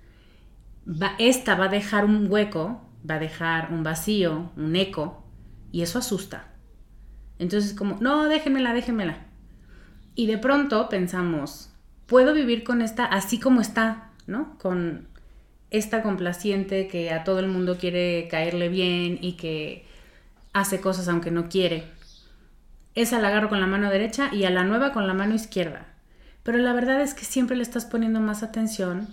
esta 1.18 1.54
va 1.54 1.66
a 1.66 1.68
dejar 1.68 2.04
un 2.04 2.30
hueco, 2.30 2.80
va 3.08 3.16
a 3.16 3.20
dejar 3.20 3.72
un 3.72 3.84
vacío, 3.84 4.50
un 4.56 4.74
eco, 4.74 5.24
y 5.70 5.82
eso 5.82 5.98
asusta. 5.98 6.48
Entonces, 7.38 7.74
como, 7.74 7.98
no, 8.00 8.28
déjenmela, 8.28 8.72
déjenmela. 8.72 9.18
Y 10.14 10.26
de 10.26 10.38
pronto 10.38 10.88
pensamos, 10.88 11.72
puedo 12.06 12.32
vivir 12.32 12.64
con 12.64 12.80
esta 12.82 13.04
así 13.04 13.38
como 13.38 13.60
está, 13.60 14.10
¿no? 14.26 14.56
Con 14.58 15.08
esta 15.70 16.02
complaciente 16.02 16.86
que 16.86 17.10
a 17.10 17.24
todo 17.24 17.40
el 17.40 17.48
mundo 17.48 17.76
quiere 17.78 18.28
caerle 18.30 18.68
bien 18.68 19.18
y 19.20 19.32
que 19.32 19.86
hace 20.52 20.80
cosas 20.80 21.08
aunque 21.08 21.32
no 21.32 21.48
quiere. 21.48 21.84
Esa 22.94 23.18
la 23.18 23.28
agarro 23.28 23.48
con 23.48 23.60
la 23.60 23.66
mano 23.66 23.90
derecha 23.90 24.32
y 24.32 24.44
a 24.44 24.50
la 24.50 24.62
nueva 24.62 24.92
con 24.92 25.08
la 25.08 25.14
mano 25.14 25.34
izquierda. 25.34 25.93
Pero 26.44 26.58
la 26.58 26.72
verdad 26.72 27.00
es 27.00 27.14
que 27.14 27.24
siempre 27.24 27.56
le 27.56 27.62
estás 27.62 27.86
poniendo 27.86 28.20
más 28.20 28.42
atención 28.44 29.08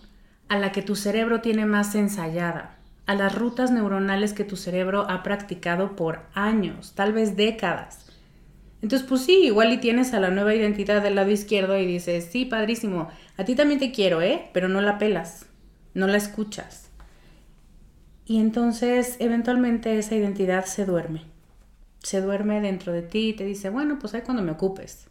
a 0.49 0.59
la 0.59 0.71
que 0.73 0.81
tu 0.81 0.95
cerebro 0.95 1.41
tiene 1.41 1.65
más 1.65 1.95
ensayada, 1.95 2.75
a 3.07 3.15
las 3.15 3.33
rutas 3.33 3.71
neuronales 3.71 4.33
que 4.33 4.43
tu 4.43 4.57
cerebro 4.57 5.09
ha 5.09 5.23
practicado 5.23 5.95
por 5.95 6.23
años, 6.33 6.91
tal 6.93 7.13
vez 7.13 7.37
décadas. 7.37 8.05
Entonces, 8.81 9.07
pues 9.07 9.21
sí, 9.21 9.45
igual 9.45 9.71
y 9.71 9.77
tienes 9.77 10.13
a 10.13 10.19
la 10.19 10.29
nueva 10.29 10.53
identidad 10.53 11.01
del 11.01 11.15
lado 11.15 11.31
izquierdo 11.31 11.77
y 11.77 11.85
dices, 11.85 12.27
sí, 12.31 12.45
padrísimo, 12.45 13.09
a 13.37 13.45
ti 13.45 13.55
también 13.55 13.79
te 13.79 13.91
quiero, 13.91 14.21
¿eh? 14.21 14.49
Pero 14.53 14.67
no 14.67 14.81
la 14.81 14.97
pelas, 14.97 15.45
no 15.93 16.07
la 16.07 16.17
escuchas. 16.17 16.89
Y 18.25 18.39
entonces, 18.39 19.17
eventualmente 19.19 19.97
esa 19.97 20.15
identidad 20.15 20.65
se 20.65 20.85
duerme. 20.85 21.23
Se 21.99 22.19
duerme 22.19 22.59
dentro 22.59 22.91
de 22.91 23.03
ti 23.03 23.29
y 23.29 23.33
te 23.33 23.45
dice, 23.45 23.69
bueno, 23.69 23.99
pues 23.99 24.13
ahí 24.13 24.21
cuando 24.21 24.43
me 24.43 24.51
ocupes. 24.51 25.10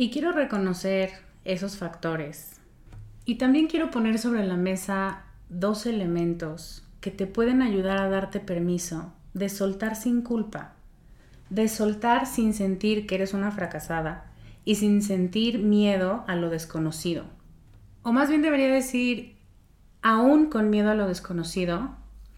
Y 0.00 0.08
quiero 0.08 0.32
reconocer 0.32 1.10
esos 1.44 1.76
factores. 1.76 2.58
Y 3.26 3.34
también 3.34 3.66
quiero 3.66 3.90
poner 3.90 4.18
sobre 4.18 4.46
la 4.46 4.56
mesa 4.56 5.24
dos 5.50 5.84
elementos 5.84 6.82
que 7.02 7.10
te 7.10 7.26
pueden 7.26 7.60
ayudar 7.60 7.98
a 7.98 8.08
darte 8.08 8.40
permiso 8.40 9.12
de 9.34 9.50
soltar 9.50 9.96
sin 9.96 10.22
culpa, 10.22 10.72
de 11.50 11.68
soltar 11.68 12.26
sin 12.26 12.54
sentir 12.54 13.06
que 13.06 13.16
eres 13.16 13.34
una 13.34 13.50
fracasada 13.50 14.24
y 14.64 14.76
sin 14.76 15.02
sentir 15.02 15.58
miedo 15.58 16.24
a 16.26 16.34
lo 16.34 16.48
desconocido. 16.48 17.24
O 18.02 18.10
más 18.10 18.30
bien 18.30 18.40
debería 18.40 18.72
decir, 18.72 19.36
aún 20.00 20.48
con 20.48 20.70
miedo 20.70 20.90
a 20.90 20.94
lo 20.94 21.08
desconocido, 21.08 21.90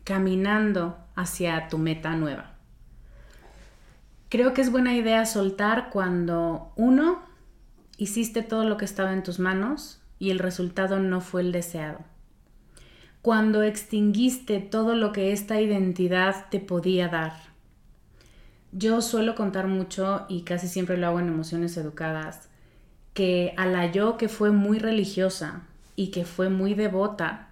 caminando 0.03 0.98
hacia 1.14 1.68
tu 1.68 1.79
meta 1.79 2.16
nueva. 2.16 2.55
Creo 4.31 4.53
que 4.53 4.62
es 4.62 4.72
buena 4.72 4.96
idea 4.96 5.25
soltar 5.27 5.90
cuando 5.90 6.72
uno 6.75 7.31
hiciste 8.02 8.42
todo 8.42 8.64
lo 8.64 8.76
que 8.76 8.84
estaba 8.84 9.12
en 9.12 9.22
tus 9.22 9.38
manos 9.38 10.00
y 10.18 10.30
el 10.30 10.40
resultado 10.40 10.98
no 10.98 11.20
fue 11.20 11.40
el 11.42 11.52
deseado. 11.52 12.00
Cuando 13.22 13.62
extinguiste 13.62 14.58
todo 14.58 14.96
lo 14.96 15.12
que 15.12 15.30
esta 15.30 15.60
identidad 15.60 16.46
te 16.50 16.58
podía 16.58 17.06
dar. 17.06 17.34
Yo 18.72 19.00
suelo 19.02 19.36
contar 19.36 19.68
mucho, 19.68 20.26
y 20.28 20.42
casi 20.42 20.66
siempre 20.66 20.96
lo 20.96 21.06
hago 21.06 21.20
en 21.20 21.28
emociones 21.28 21.76
educadas, 21.76 22.48
que 23.14 23.54
a 23.56 23.66
la 23.66 23.92
yo 23.92 24.16
que 24.16 24.28
fue 24.28 24.50
muy 24.50 24.80
religiosa 24.80 25.62
y 25.94 26.10
que 26.10 26.24
fue 26.24 26.48
muy 26.48 26.74
devota, 26.74 27.50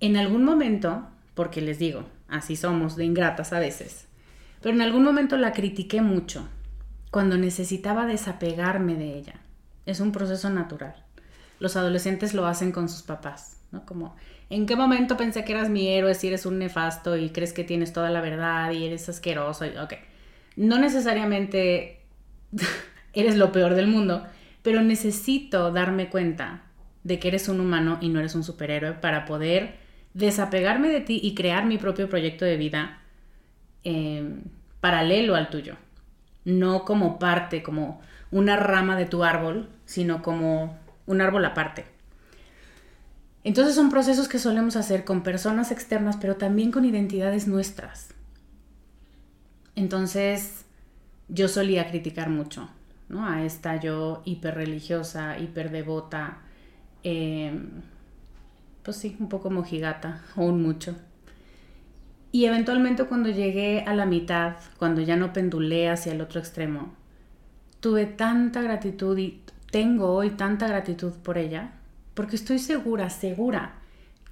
en 0.00 0.16
algún 0.16 0.44
momento, 0.44 1.06
porque 1.34 1.60
les 1.60 1.78
digo, 1.78 2.06
así 2.28 2.56
somos 2.56 2.96
de 2.96 3.04
ingratas 3.04 3.52
a 3.52 3.60
veces, 3.60 4.08
pero 4.60 4.74
en 4.74 4.82
algún 4.82 5.04
momento 5.04 5.36
la 5.36 5.52
critiqué 5.52 6.00
mucho 6.00 6.48
cuando 7.10 7.36
necesitaba 7.36 8.06
desapegarme 8.06 8.94
de 8.94 9.16
ella. 9.16 9.34
Es 9.86 10.00
un 10.00 10.12
proceso 10.12 10.50
natural. 10.50 10.94
Los 11.58 11.76
adolescentes 11.76 12.34
lo 12.34 12.46
hacen 12.46 12.72
con 12.72 12.88
sus 12.88 13.02
papás, 13.02 13.60
¿no? 13.72 13.84
Como, 13.84 14.16
¿en 14.48 14.66
qué 14.66 14.76
momento 14.76 15.16
pensé 15.16 15.44
que 15.44 15.52
eras 15.52 15.68
mi 15.68 15.88
héroe 15.88 16.14
si 16.14 16.28
eres 16.28 16.46
un 16.46 16.58
nefasto 16.58 17.16
y 17.16 17.30
crees 17.30 17.52
que 17.52 17.64
tienes 17.64 17.92
toda 17.92 18.10
la 18.10 18.20
verdad 18.20 18.70
y 18.72 18.86
eres 18.86 19.08
asqueroso? 19.08 19.64
ok, 19.82 19.94
no 20.56 20.78
necesariamente 20.78 22.00
eres 23.12 23.36
lo 23.36 23.52
peor 23.52 23.74
del 23.74 23.88
mundo, 23.88 24.26
pero 24.62 24.82
necesito 24.82 25.72
darme 25.72 26.08
cuenta 26.08 26.62
de 27.02 27.18
que 27.18 27.28
eres 27.28 27.48
un 27.48 27.60
humano 27.60 27.98
y 28.00 28.08
no 28.08 28.20
eres 28.20 28.34
un 28.34 28.44
superhéroe 28.44 28.92
para 28.92 29.24
poder 29.24 29.74
desapegarme 30.14 30.88
de 30.88 31.00
ti 31.00 31.20
y 31.22 31.34
crear 31.34 31.64
mi 31.64 31.78
propio 31.78 32.08
proyecto 32.08 32.44
de 32.44 32.56
vida 32.56 33.00
em, 33.84 34.42
paralelo 34.80 35.34
al 35.34 35.50
tuyo. 35.50 35.76
No 36.44 36.84
como 36.84 37.18
parte, 37.18 37.62
como 37.62 38.00
una 38.30 38.56
rama 38.56 38.96
de 38.96 39.06
tu 39.06 39.24
árbol, 39.24 39.68
sino 39.84 40.22
como 40.22 40.78
un 41.06 41.20
árbol 41.20 41.44
aparte. 41.44 41.84
Entonces 43.42 43.74
son 43.74 43.90
procesos 43.90 44.28
que 44.28 44.38
solemos 44.38 44.76
hacer 44.76 45.04
con 45.04 45.22
personas 45.22 45.70
externas, 45.72 46.16
pero 46.20 46.36
también 46.36 46.70
con 46.70 46.84
identidades 46.84 47.48
nuestras. 47.48 48.14
Entonces 49.74 50.66
yo 51.28 51.48
solía 51.48 51.88
criticar 51.88 52.28
mucho, 52.28 52.68
¿no? 53.08 53.26
A 53.26 53.42
esta 53.44 53.76
yo 53.76 54.22
hiperreligiosa, 54.24 55.38
hiperdevota, 55.38 56.38
eh, 57.02 57.58
pues 58.82 58.96
sí, 58.98 59.16
un 59.18 59.28
poco 59.28 59.50
mojigata, 59.50 60.22
un 60.36 60.62
mucho. 60.62 60.96
Y 62.32 62.44
eventualmente 62.44 63.04
cuando 63.04 63.28
llegué 63.28 63.82
a 63.86 63.94
la 63.94 64.06
mitad, 64.06 64.56
cuando 64.78 65.00
ya 65.00 65.16
no 65.16 65.32
pendulé 65.32 65.88
hacia 65.88 66.12
el 66.12 66.20
otro 66.20 66.38
extremo, 66.38 66.94
tuve 67.80 68.06
tanta 68.06 68.62
gratitud 68.62 69.18
y 69.18 69.40
tengo 69.70 70.12
hoy 70.12 70.30
tanta 70.30 70.68
gratitud 70.68 71.12
por 71.12 71.38
ella, 71.38 71.72
porque 72.14 72.36
estoy 72.36 72.58
segura, 72.58 73.10
segura, 73.10 73.74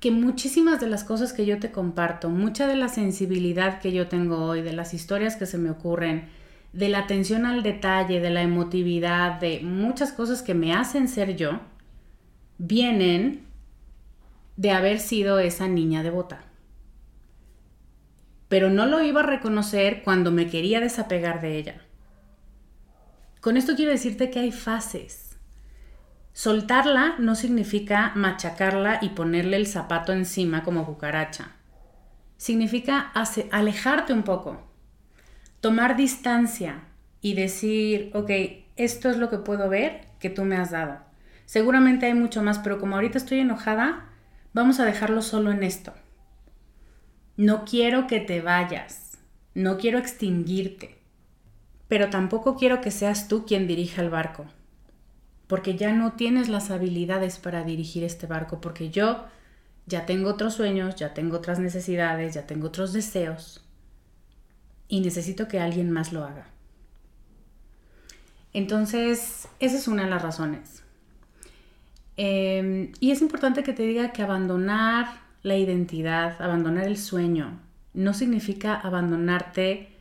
que 0.00 0.11
muchísimas 0.11 0.80
de 0.80 0.88
las 0.88 1.02
cosas 1.02 1.32
que 1.32 1.44
yo 1.44 1.58
te 1.58 1.72
comparto, 1.72 2.28
mucha 2.28 2.66
de 2.68 2.76
la 2.76 2.88
sensibilidad 2.88 3.80
que 3.80 3.92
yo 3.92 4.06
tengo 4.06 4.44
hoy, 4.44 4.62
de 4.62 4.72
las 4.72 4.94
historias 4.94 5.37
que 5.37 5.46
se 5.46 5.58
me 5.58 5.70
ocurren, 5.70 6.28
de 6.72 6.88
la 6.88 7.00
atención 7.00 7.46
al 7.46 7.62
detalle, 7.62 8.20
de 8.20 8.30
la 8.30 8.42
emotividad, 8.42 9.40
de 9.40 9.61
muchas 9.61 10.12
cosas 10.12 10.42
que 10.42 10.54
me 10.54 10.72
hacen 10.72 11.08
ser 11.08 11.34
yo, 11.37 11.61
vienen 12.58 13.42
de 14.56 14.70
haber 14.70 15.00
sido 15.00 15.38
esa 15.38 15.66
niña 15.66 16.02
devota. 16.02 16.47
Pero 18.48 18.70
no 18.70 18.87
lo 18.87 19.02
iba 19.02 19.20
a 19.20 19.26
reconocer 19.26 20.02
cuando 20.02 20.30
me 20.30 20.48
quería 20.48 20.80
desapegar 20.80 21.40
de 21.40 21.58
ella. 21.58 21.82
Con 23.40 23.56
esto 23.56 23.76
quiero 23.76 23.92
decirte 23.92 24.30
que 24.30 24.40
hay 24.40 24.52
fases. 24.52 25.37
Soltarla 26.32 27.16
no 27.18 27.34
significa 27.34 28.12
machacarla 28.14 28.98
y 29.02 29.11
ponerle 29.11 29.56
el 29.56 29.66
zapato 29.66 30.12
encima 30.12 30.62
como 30.62 30.87
cucaracha. 30.87 31.52
Significa 32.37 33.12
alejarte 33.50 34.12
un 34.12 34.22
poco, 34.22 34.62
tomar 35.61 35.96
distancia 35.96 36.84
y 37.20 37.34
decir, 37.34 38.11
ok, 38.14 38.30
esto 38.76 39.11
es 39.11 39.16
lo 39.16 39.28
que 39.28 39.38
puedo 39.38 39.68
ver 39.68 40.06
que 40.20 40.30
tú 40.30 40.44
me 40.44 40.56
has 40.56 40.70
dado. 40.70 40.98
Seguramente 41.46 42.06
hay 42.06 42.14
mucho 42.14 42.42
más, 42.42 42.61
pero 42.61 42.78
como 42.78 42.94
ahorita 42.94 43.18
estoy 43.18 43.40
enojada, 43.40 44.06
vamos 44.52 44.78
a 44.78 44.84
dejarlo 44.84 45.22
solo 45.22 45.50
en 45.50 45.62
esto. 45.62 45.92
No 47.38 47.64
quiero 47.64 48.09
que 48.09 48.18
te 48.18 48.40
vayas, 48.40 49.16
no 49.55 49.79
quiero 49.79 49.98
extinguirte, 49.98 50.98
pero 51.87 52.11
tampoco 52.11 52.57
quiero 52.57 52.81
que 52.81 52.90
seas 52.90 53.29
tú 53.29 53.46
quien 53.46 53.68
dirija 53.68 54.03
el 54.03 54.11
barco, 54.11 54.46
porque 55.46 55.77
ya 55.77 55.92
no 55.92 56.14
tienes 56.14 56.48
las 56.48 56.72
habilidades 56.72 57.38
para 57.38 57.62
dirigir 57.62 58.03
este 58.03 58.27
barco, 58.27 58.61
porque 58.61 58.90
yo 58.90 59.24
ya 59.87 60.05
tengo 60.05 60.31
otros 60.31 60.55
sueños, 60.55 60.96
ya 60.96 61.14
tengo 61.14 61.37
otras 61.37 61.61
necesidades, 61.61 62.35
ya 62.35 62.44
tengo 62.44 62.66
otros 62.66 62.92
deseos 62.92 63.64
y 64.88 65.01
necesito 65.01 65.46
que 65.46 65.61
alguien 65.61 65.92
más 65.92 66.12
lo 66.12 66.24
haga. 66.24 66.48
Entonces, 68.53 69.46
esa 69.61 69.77
es 69.77 69.87
una 69.87 70.07
de 70.07 70.11
las 70.11 70.22
razones. 70.22 70.83
Em, 72.16 72.90
y 72.98 73.12
es 73.12 73.22
importante 73.22 73.62
que 73.62 73.72
te 73.72 73.85
diga 73.85 74.12
que 74.12 74.22
abandonar 74.22 75.27
la 75.48 75.56
identidad, 75.56 76.40
abandonar 76.40 76.87
el 76.87 76.96
sueño, 76.96 77.58
no 77.94 78.14
significa 78.14 78.74
abandonarte 78.74 79.96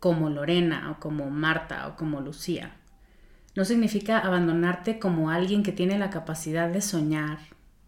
como 0.00 0.28
Lorena 0.28 0.90
o 0.90 1.00
como 1.00 1.30
Marta 1.30 1.88
o 1.88 1.96
como 1.96 2.20
Lucía. 2.20 2.72
No 3.54 3.64
significa 3.64 4.18
abandonarte 4.18 4.98
como 4.98 5.30
alguien 5.30 5.62
que 5.62 5.72
tiene 5.72 5.98
la 5.98 6.10
capacidad 6.10 6.68
de 6.68 6.80
soñar, 6.80 7.38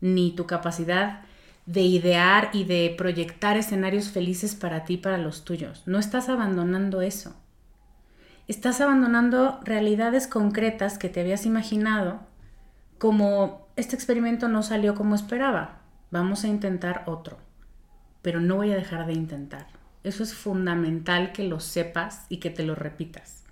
ni 0.00 0.30
tu 0.30 0.46
capacidad 0.46 1.22
de 1.66 1.82
idear 1.82 2.50
y 2.52 2.64
de 2.64 2.94
proyectar 2.96 3.56
escenarios 3.56 4.10
felices 4.10 4.54
para 4.54 4.84
ti, 4.84 4.96
para 4.96 5.18
los 5.18 5.44
tuyos. 5.44 5.82
No 5.86 5.98
estás 5.98 6.28
abandonando 6.28 7.02
eso. 7.02 7.34
Estás 8.46 8.80
abandonando 8.80 9.60
realidades 9.64 10.26
concretas 10.26 10.98
que 10.98 11.08
te 11.08 11.20
habías 11.20 11.46
imaginado 11.46 12.20
como 12.98 13.68
este 13.76 13.96
experimento 13.96 14.48
no 14.48 14.62
salió 14.62 14.94
como 14.94 15.14
esperaba. 15.14 15.83
Vamos 16.14 16.44
a 16.44 16.46
intentar 16.46 17.02
otro. 17.06 17.38
Pero 18.22 18.38
no 18.38 18.54
voy 18.54 18.70
a 18.70 18.76
dejar 18.76 19.04
de 19.04 19.14
intentar. 19.14 19.66
Eso 20.04 20.22
es 20.22 20.32
fundamental 20.32 21.32
que 21.32 21.42
lo 21.42 21.58
sepas 21.58 22.26
y 22.28 22.36
que 22.36 22.50
te 22.50 22.62
lo 22.62 22.76
repitas. 22.76 23.42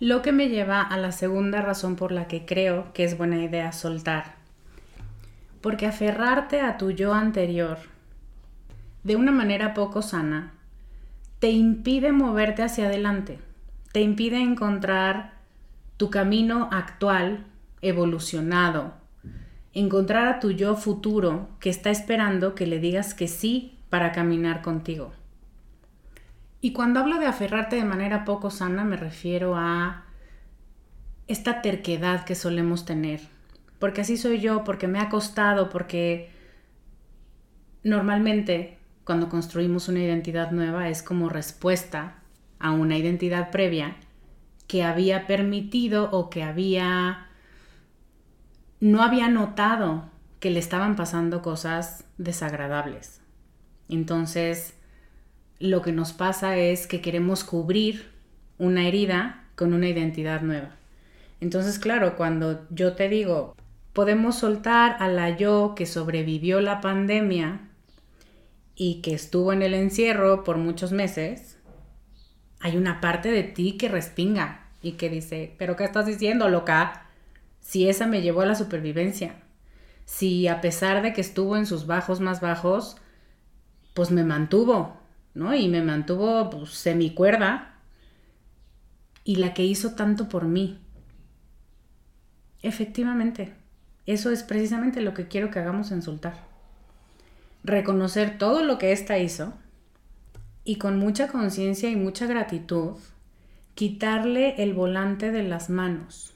Lo 0.00 0.22
que 0.22 0.32
me 0.32 0.48
lleva 0.48 0.80
a 0.80 0.96
la 0.96 1.12
segunda 1.12 1.60
razón 1.60 1.96
por 1.96 2.12
la 2.12 2.28
que 2.28 2.46
creo 2.46 2.94
que 2.94 3.04
es 3.04 3.18
buena 3.18 3.36
idea 3.36 3.72
soltar 3.72 4.36
porque 5.60 5.86
aferrarte 5.86 6.62
a 6.62 6.78
tu 6.78 6.92
yo 6.92 7.12
anterior 7.12 7.76
de 9.02 9.16
una 9.16 9.30
manera 9.30 9.74
poco 9.74 10.00
sana 10.00 10.54
te 11.40 11.50
impide 11.50 12.10
moverte 12.12 12.62
hacia 12.62 12.86
adelante, 12.86 13.38
te 13.92 14.00
impide 14.00 14.40
encontrar 14.40 15.34
tu 15.98 16.08
camino 16.08 16.70
actual, 16.72 17.44
evolucionado, 17.82 19.03
encontrar 19.74 20.28
a 20.28 20.40
tu 20.40 20.52
yo 20.52 20.76
futuro 20.76 21.48
que 21.60 21.68
está 21.68 21.90
esperando 21.90 22.54
que 22.54 22.66
le 22.66 22.78
digas 22.78 23.12
que 23.12 23.28
sí 23.28 23.78
para 23.90 24.12
caminar 24.12 24.62
contigo. 24.62 25.12
Y 26.60 26.72
cuando 26.72 27.00
hablo 27.00 27.18
de 27.18 27.26
aferrarte 27.26 27.76
de 27.76 27.84
manera 27.84 28.24
poco 28.24 28.50
sana 28.50 28.84
me 28.84 28.96
refiero 28.96 29.56
a 29.56 30.06
esta 31.26 31.60
terquedad 31.60 32.24
que 32.24 32.34
solemos 32.34 32.84
tener, 32.84 33.20
porque 33.78 34.00
así 34.00 34.16
soy 34.16 34.40
yo, 34.40 34.64
porque 34.64 34.86
me 34.86 35.00
ha 35.00 35.08
costado, 35.08 35.68
porque 35.68 36.30
normalmente 37.82 38.78
cuando 39.04 39.28
construimos 39.28 39.88
una 39.88 40.00
identidad 40.00 40.52
nueva 40.52 40.88
es 40.88 41.02
como 41.02 41.28
respuesta 41.28 42.22
a 42.58 42.70
una 42.72 42.96
identidad 42.96 43.50
previa 43.50 43.96
que 44.66 44.82
había 44.82 45.26
permitido 45.26 46.10
o 46.10 46.30
que 46.30 46.42
había 46.42 47.23
no 48.80 49.02
había 49.02 49.28
notado 49.28 50.10
que 50.40 50.50
le 50.50 50.58
estaban 50.58 50.96
pasando 50.96 51.42
cosas 51.42 52.04
desagradables. 52.18 53.20
Entonces, 53.88 54.74
lo 55.58 55.82
que 55.82 55.92
nos 55.92 56.12
pasa 56.12 56.56
es 56.56 56.86
que 56.86 57.00
queremos 57.00 57.44
cubrir 57.44 58.10
una 58.58 58.86
herida 58.86 59.44
con 59.56 59.72
una 59.72 59.88
identidad 59.88 60.42
nueva. 60.42 60.70
Entonces, 61.40 61.78
claro, 61.78 62.16
cuando 62.16 62.66
yo 62.70 62.94
te 62.94 63.08
digo, 63.08 63.54
podemos 63.92 64.36
soltar 64.36 64.96
a 65.00 65.08
la 65.08 65.36
yo 65.36 65.74
que 65.76 65.86
sobrevivió 65.86 66.60
la 66.60 66.80
pandemia 66.80 67.60
y 68.74 69.00
que 69.02 69.14
estuvo 69.14 69.52
en 69.52 69.62
el 69.62 69.74
encierro 69.74 70.44
por 70.44 70.58
muchos 70.58 70.92
meses, 70.92 71.58
hay 72.60 72.76
una 72.76 73.00
parte 73.00 73.30
de 73.30 73.42
ti 73.42 73.76
que 73.78 73.88
respinga 73.88 74.66
y 74.82 74.92
que 74.92 75.08
dice, 75.08 75.54
pero 75.58 75.76
¿qué 75.76 75.84
estás 75.84 76.06
diciendo, 76.06 76.48
loca? 76.48 77.03
Si 77.64 77.88
esa 77.88 78.06
me 78.06 78.20
llevó 78.20 78.42
a 78.42 78.46
la 78.46 78.54
supervivencia, 78.54 79.36
si 80.04 80.48
a 80.48 80.60
pesar 80.60 81.00
de 81.00 81.14
que 81.14 81.22
estuvo 81.22 81.56
en 81.56 81.64
sus 81.64 81.86
bajos 81.86 82.20
más 82.20 82.42
bajos, 82.42 82.98
pues 83.94 84.10
me 84.10 84.22
mantuvo, 84.22 84.98
¿no? 85.32 85.54
Y 85.54 85.68
me 85.68 85.80
mantuvo 85.80 86.50
pues, 86.50 86.72
semicuerda 86.72 87.78
y 89.24 89.36
la 89.36 89.54
que 89.54 89.64
hizo 89.64 89.94
tanto 89.94 90.28
por 90.28 90.44
mí. 90.44 90.78
Efectivamente, 92.60 93.54
eso 94.04 94.30
es 94.30 94.42
precisamente 94.42 95.00
lo 95.00 95.14
que 95.14 95.26
quiero 95.26 95.50
que 95.50 95.58
hagamos 95.58 95.90
en 95.90 96.02
soltar. 96.02 96.34
Reconocer 97.62 98.36
todo 98.36 98.62
lo 98.62 98.76
que 98.76 98.92
ésta 98.92 99.16
hizo 99.16 99.54
y 100.64 100.76
con 100.76 100.98
mucha 100.98 101.28
conciencia 101.28 101.88
y 101.88 101.96
mucha 101.96 102.26
gratitud, 102.26 102.98
quitarle 103.74 104.62
el 104.62 104.74
volante 104.74 105.30
de 105.30 105.44
las 105.44 105.70
manos. 105.70 106.33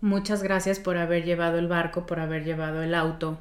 Muchas 0.00 0.42
gracias 0.42 0.78
por 0.78 0.96
haber 0.96 1.24
llevado 1.24 1.58
el 1.58 1.68
barco, 1.68 2.06
por 2.06 2.20
haber 2.20 2.44
llevado 2.44 2.82
el 2.82 2.94
auto 2.94 3.38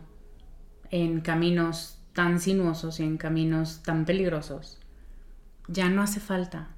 en 0.92 1.22
caminos 1.22 2.02
tan 2.14 2.40
sinuosos 2.40 3.00
y 3.00 3.04
en 3.04 3.18
caminos 3.18 3.82
tan 3.84 4.06
peligrosos. 4.06 4.80
Ya 5.68 5.90
no 5.90 6.02
hace 6.02 6.20
falta. 6.20 6.70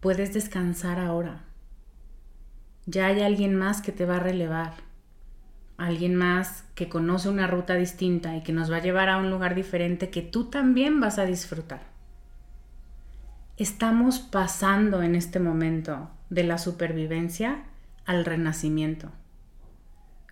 Puedes 0.00 0.32
descansar 0.32 0.98
ahora. 1.00 1.44
Ya 2.86 3.06
hay 3.06 3.22
alguien 3.22 3.54
más 3.54 3.82
que 3.82 3.92
te 3.92 4.06
va 4.06 4.16
a 4.16 4.20
relevar 4.20 4.74
alguien 5.82 6.14
más 6.14 6.64
que 6.74 6.88
conoce 6.88 7.28
una 7.28 7.46
ruta 7.46 7.74
distinta 7.74 8.36
y 8.36 8.42
que 8.42 8.52
nos 8.52 8.70
va 8.70 8.76
a 8.76 8.82
llevar 8.82 9.08
a 9.08 9.18
un 9.18 9.30
lugar 9.30 9.54
diferente 9.54 10.10
que 10.10 10.22
tú 10.22 10.44
también 10.44 11.00
vas 11.00 11.18
a 11.18 11.26
disfrutar. 11.26 11.82
Estamos 13.56 14.20
pasando 14.20 15.02
en 15.02 15.14
este 15.14 15.40
momento 15.40 16.10
de 16.30 16.44
la 16.44 16.58
supervivencia 16.58 17.64
al 18.04 18.24
renacimiento. 18.24 19.10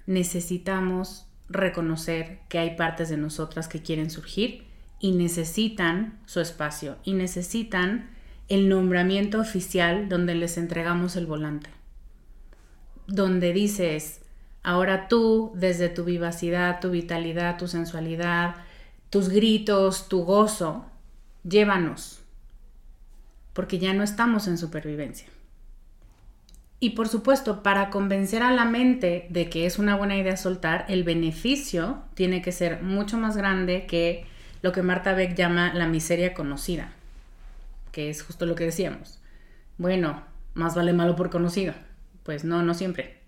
Necesitamos 0.07 1.27
reconocer 1.49 2.41
que 2.49 2.59
hay 2.59 2.77
partes 2.77 3.09
de 3.09 3.17
nosotras 3.17 3.69
que 3.69 3.83
quieren 3.83 4.11
surgir 4.11 4.65
y 5.01 5.13
necesitan 5.13 6.19
su 6.27 6.41
espacio 6.41 6.97
y 7.05 7.15
necesitan 7.15 8.11
el 8.49 8.69
nombramiento 8.69 9.41
oficial 9.41 10.09
donde 10.09 10.35
les 10.35 10.59
entregamos 10.59 11.17
el 11.17 11.27
volante. 11.27 11.71
Donde 13.07 13.53
dices, 13.53 14.23
ahora 14.63 15.09
tú, 15.09 15.53
desde 15.55 15.89
tu 15.89 16.05
vivacidad, 16.05 16.81
tu 16.81 16.91
vitalidad, 16.91 17.59
tu 17.59 17.69
sensualidad, 17.69 18.57
tus 19.09 19.29
gritos, 19.29 20.09
tu 20.09 20.25
gozo, 20.25 20.85
llévanos, 21.43 22.23
porque 23.53 23.79
ya 23.79 23.93
no 23.93 24.03
estamos 24.03 24.47
en 24.47 24.59
supervivencia. 24.59 25.29
Y 26.83 26.91
por 26.91 27.09
supuesto, 27.09 27.63
para 27.63 27.91
convencer 27.91 28.43
a 28.43 28.53
la 28.53 28.65
mente 28.65 29.27
de 29.29 29.51
que 29.51 29.67
es 29.67 29.79
una 29.79 29.97
buena 29.97 30.17
idea 30.17 30.39
soltar, 30.39 30.87
el 30.89 31.05
beneficio 31.05 32.03
tiene 32.15 32.41
que 32.41 32.53
ser 32.53 32.83
mucho 32.83 33.19
más 33.19 33.37
grande 33.37 33.87
que 33.87 34.25
lo 34.63 34.73
que 34.73 34.83
Marta 34.83 35.13
Beck 35.13 35.35
llama 35.35 35.75
la 35.75 35.87
miseria 35.87 36.33
conocida, 36.33 36.93
que 37.93 38.09
es 38.09 38.23
justo 38.23 38.47
lo 38.47 38.55
que 38.55 38.65
decíamos. 38.65 39.21
Bueno, 39.77 40.23
más 40.55 40.75
vale 40.75 40.95
malo 40.95 41.17
por 41.17 41.29
conocido. 41.29 41.75
Pues 42.23 42.45
no, 42.45 42.63
no 42.63 42.73
siempre. 42.73 43.21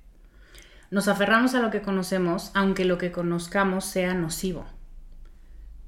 Nos 0.90 1.08
aferramos 1.08 1.54
a 1.54 1.60
lo 1.60 1.70
que 1.70 1.82
conocemos, 1.82 2.50
aunque 2.54 2.86
lo 2.86 2.96
que 2.96 3.12
conozcamos 3.12 3.84
sea 3.84 4.14
nocivo 4.14 4.66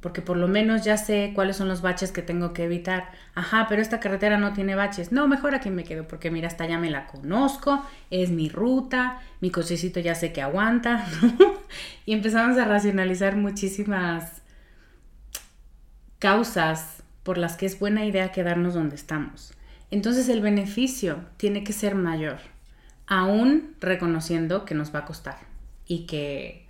porque 0.05 0.21
por 0.21 0.37
lo 0.37 0.49
menos 0.49 0.85
ya 0.85 0.99
sé 0.99 1.33
cuáles 1.35 1.57
son 1.57 1.67
los 1.67 1.81
baches 1.81 2.13
que 2.13 2.21
tengo 2.21 2.53
que 2.53 2.65
evitar. 2.65 3.11
Ajá, 3.35 3.65
pero 3.71 3.81
esta 3.81 4.01
carretera 4.01 4.37
no 4.37 4.53
tiene 4.53 4.75
baches. 4.75 5.13
No, 5.13 5.27
mejor 5.29 5.55
aquí 5.55 5.71
me 5.71 5.83
quedo 5.83 6.07
porque 6.07 6.31
mira, 6.31 6.47
hasta 6.47 6.67
ya 6.67 6.77
me 6.77 6.91
la 6.91 7.07
conozco, 7.07 7.83
es 8.11 8.29
mi 8.29 8.51
ruta, 8.51 9.23
mi 9.41 9.49
cochecito 9.51 10.01
ya 10.01 10.15
sé 10.15 10.31
que 10.31 10.43
aguanta, 10.43 11.07
Y 12.05 12.13
empezamos 12.13 12.59
a 12.59 12.67
racionalizar 12.67 13.37
muchísimas 13.37 14.43
causas 16.19 17.03
por 17.23 17.39
las 17.39 17.57
que 17.57 17.65
es 17.65 17.79
buena 17.79 18.05
idea 18.05 18.31
quedarnos 18.31 18.75
donde 18.75 18.97
estamos. 18.97 19.55
Entonces 19.91 20.29
el 20.29 20.43
beneficio 20.43 21.21
tiene 21.39 21.65
que 21.65 21.73
ser 21.73 21.95
mayor, 21.95 22.41
aún 23.07 23.75
reconociendo 23.81 24.67
que 24.67 24.75
nos 24.75 24.95
va 24.95 24.99
a 24.99 25.05
costar 25.07 25.39
y 25.87 26.05
que 26.05 26.64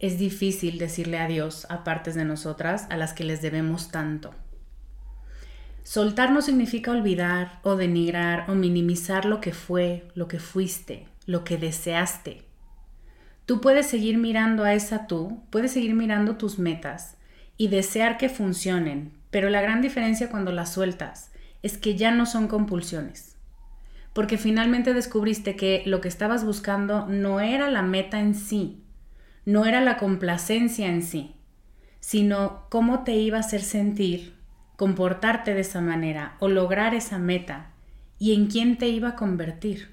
es 0.00 0.18
difícil 0.18 0.78
decirle 0.78 1.18
adiós 1.18 1.66
a 1.68 1.84
partes 1.84 2.14
de 2.14 2.24
nosotras 2.24 2.86
a 2.88 2.96
las 2.96 3.12
que 3.12 3.22
les 3.22 3.42
debemos 3.42 3.90
tanto. 3.90 4.34
Soltar 5.82 6.32
no 6.32 6.40
significa 6.40 6.90
olvidar 6.90 7.60
o 7.62 7.76
denigrar 7.76 8.50
o 8.50 8.54
minimizar 8.54 9.26
lo 9.26 9.40
que 9.40 9.52
fue, 9.52 10.08
lo 10.14 10.26
que 10.26 10.38
fuiste, 10.38 11.06
lo 11.26 11.44
que 11.44 11.58
deseaste. 11.58 12.42
Tú 13.44 13.60
puedes 13.60 13.86
seguir 13.86 14.16
mirando 14.16 14.64
a 14.64 14.74
esa 14.74 15.06
tú, 15.06 15.42
puedes 15.50 15.72
seguir 15.72 15.94
mirando 15.94 16.36
tus 16.36 16.58
metas 16.58 17.16
y 17.56 17.68
desear 17.68 18.16
que 18.16 18.28
funcionen, 18.28 19.12
pero 19.30 19.50
la 19.50 19.60
gran 19.60 19.82
diferencia 19.82 20.30
cuando 20.30 20.52
las 20.52 20.72
sueltas 20.72 21.30
es 21.62 21.76
que 21.76 21.94
ya 21.94 22.10
no 22.10 22.24
son 22.24 22.48
compulsiones. 22.48 23.36
Porque 24.14 24.38
finalmente 24.38 24.94
descubriste 24.94 25.56
que 25.56 25.82
lo 25.84 26.00
que 26.00 26.08
estabas 26.08 26.44
buscando 26.44 27.06
no 27.06 27.40
era 27.40 27.70
la 27.70 27.82
meta 27.82 28.20
en 28.20 28.34
sí, 28.34 28.79
no 29.50 29.66
era 29.66 29.80
la 29.80 29.96
complacencia 29.96 30.86
en 30.88 31.02
sí, 31.02 31.34
sino 31.98 32.66
cómo 32.70 33.04
te 33.04 33.14
iba 33.14 33.38
a 33.38 33.40
hacer 33.40 33.62
sentir 33.62 34.40
comportarte 34.80 35.52
de 35.52 35.60
esa 35.60 35.82
manera 35.82 36.36
o 36.38 36.48
lograr 36.48 36.94
esa 36.94 37.18
meta 37.18 37.72
y 38.18 38.32
en 38.32 38.46
quién 38.46 38.78
te 38.78 38.88
iba 38.88 39.10
a 39.10 39.14
convertir. 39.16 39.90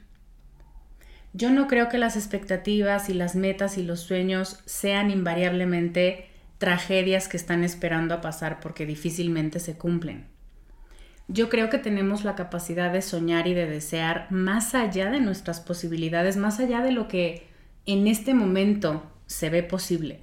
Yo 1.34 1.52
no 1.52 1.68
creo 1.68 1.90
que 1.90 1.98
las 1.98 2.16
expectativas 2.16 3.10
y 3.10 3.14
las 3.14 3.36
metas 3.36 3.78
y 3.78 3.84
los 3.84 4.00
sueños 4.00 4.62
sean 4.66 5.12
invariablemente 5.12 6.30
tragedias 6.58 7.28
que 7.28 7.36
están 7.36 7.66
esperando 7.66 8.14
a 8.14 8.22
pasar 8.22 8.62
porque 8.62 8.86
difícilmente 8.86 9.60
se 9.60 9.78
cumplen. 9.78 10.28
Yo 11.28 11.50
creo 11.50 11.70
que 11.70 11.80
tenemos 11.80 12.24
la 12.24 12.36
capacidad 12.36 12.94
de 12.94 13.02
soñar 13.02 13.48
y 13.48 13.54
de 13.54 13.66
desear 13.66 14.28
más 14.32 14.74
allá 14.74 15.12
de 15.12 15.20
nuestras 15.20 15.60
posibilidades, 15.60 16.38
más 16.38 16.62
allá 16.62 16.82
de 16.82 16.94
lo 16.94 17.10
que 17.10 17.46
en 17.86 18.08
este 18.08 18.34
momento 18.34 19.04
se 19.28 19.50
ve 19.50 19.62
posible. 19.62 20.22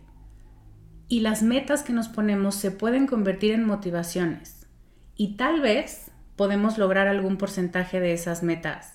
Y 1.07 1.21
las 1.21 1.43
metas 1.43 1.83
que 1.83 1.93
nos 1.93 2.09
ponemos 2.09 2.55
se 2.55 2.71
pueden 2.71 3.07
convertir 3.07 3.53
en 3.53 3.65
motivaciones. 3.65 4.67
Y 5.15 5.37
tal 5.37 5.61
vez 5.61 6.11
podemos 6.35 6.79
lograr 6.79 7.07
algún 7.07 7.37
porcentaje 7.37 8.01
de 8.01 8.13
esas 8.13 8.43
metas. 8.43 8.95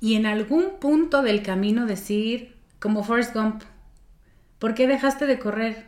Y 0.00 0.14
en 0.14 0.26
algún 0.26 0.78
punto 0.78 1.22
del 1.22 1.42
camino 1.42 1.86
decir, 1.86 2.56
como 2.78 3.02
Forrest 3.02 3.34
Gump, 3.34 3.62
¿por 4.58 4.74
qué 4.74 4.86
dejaste 4.86 5.26
de 5.26 5.38
correr? 5.38 5.86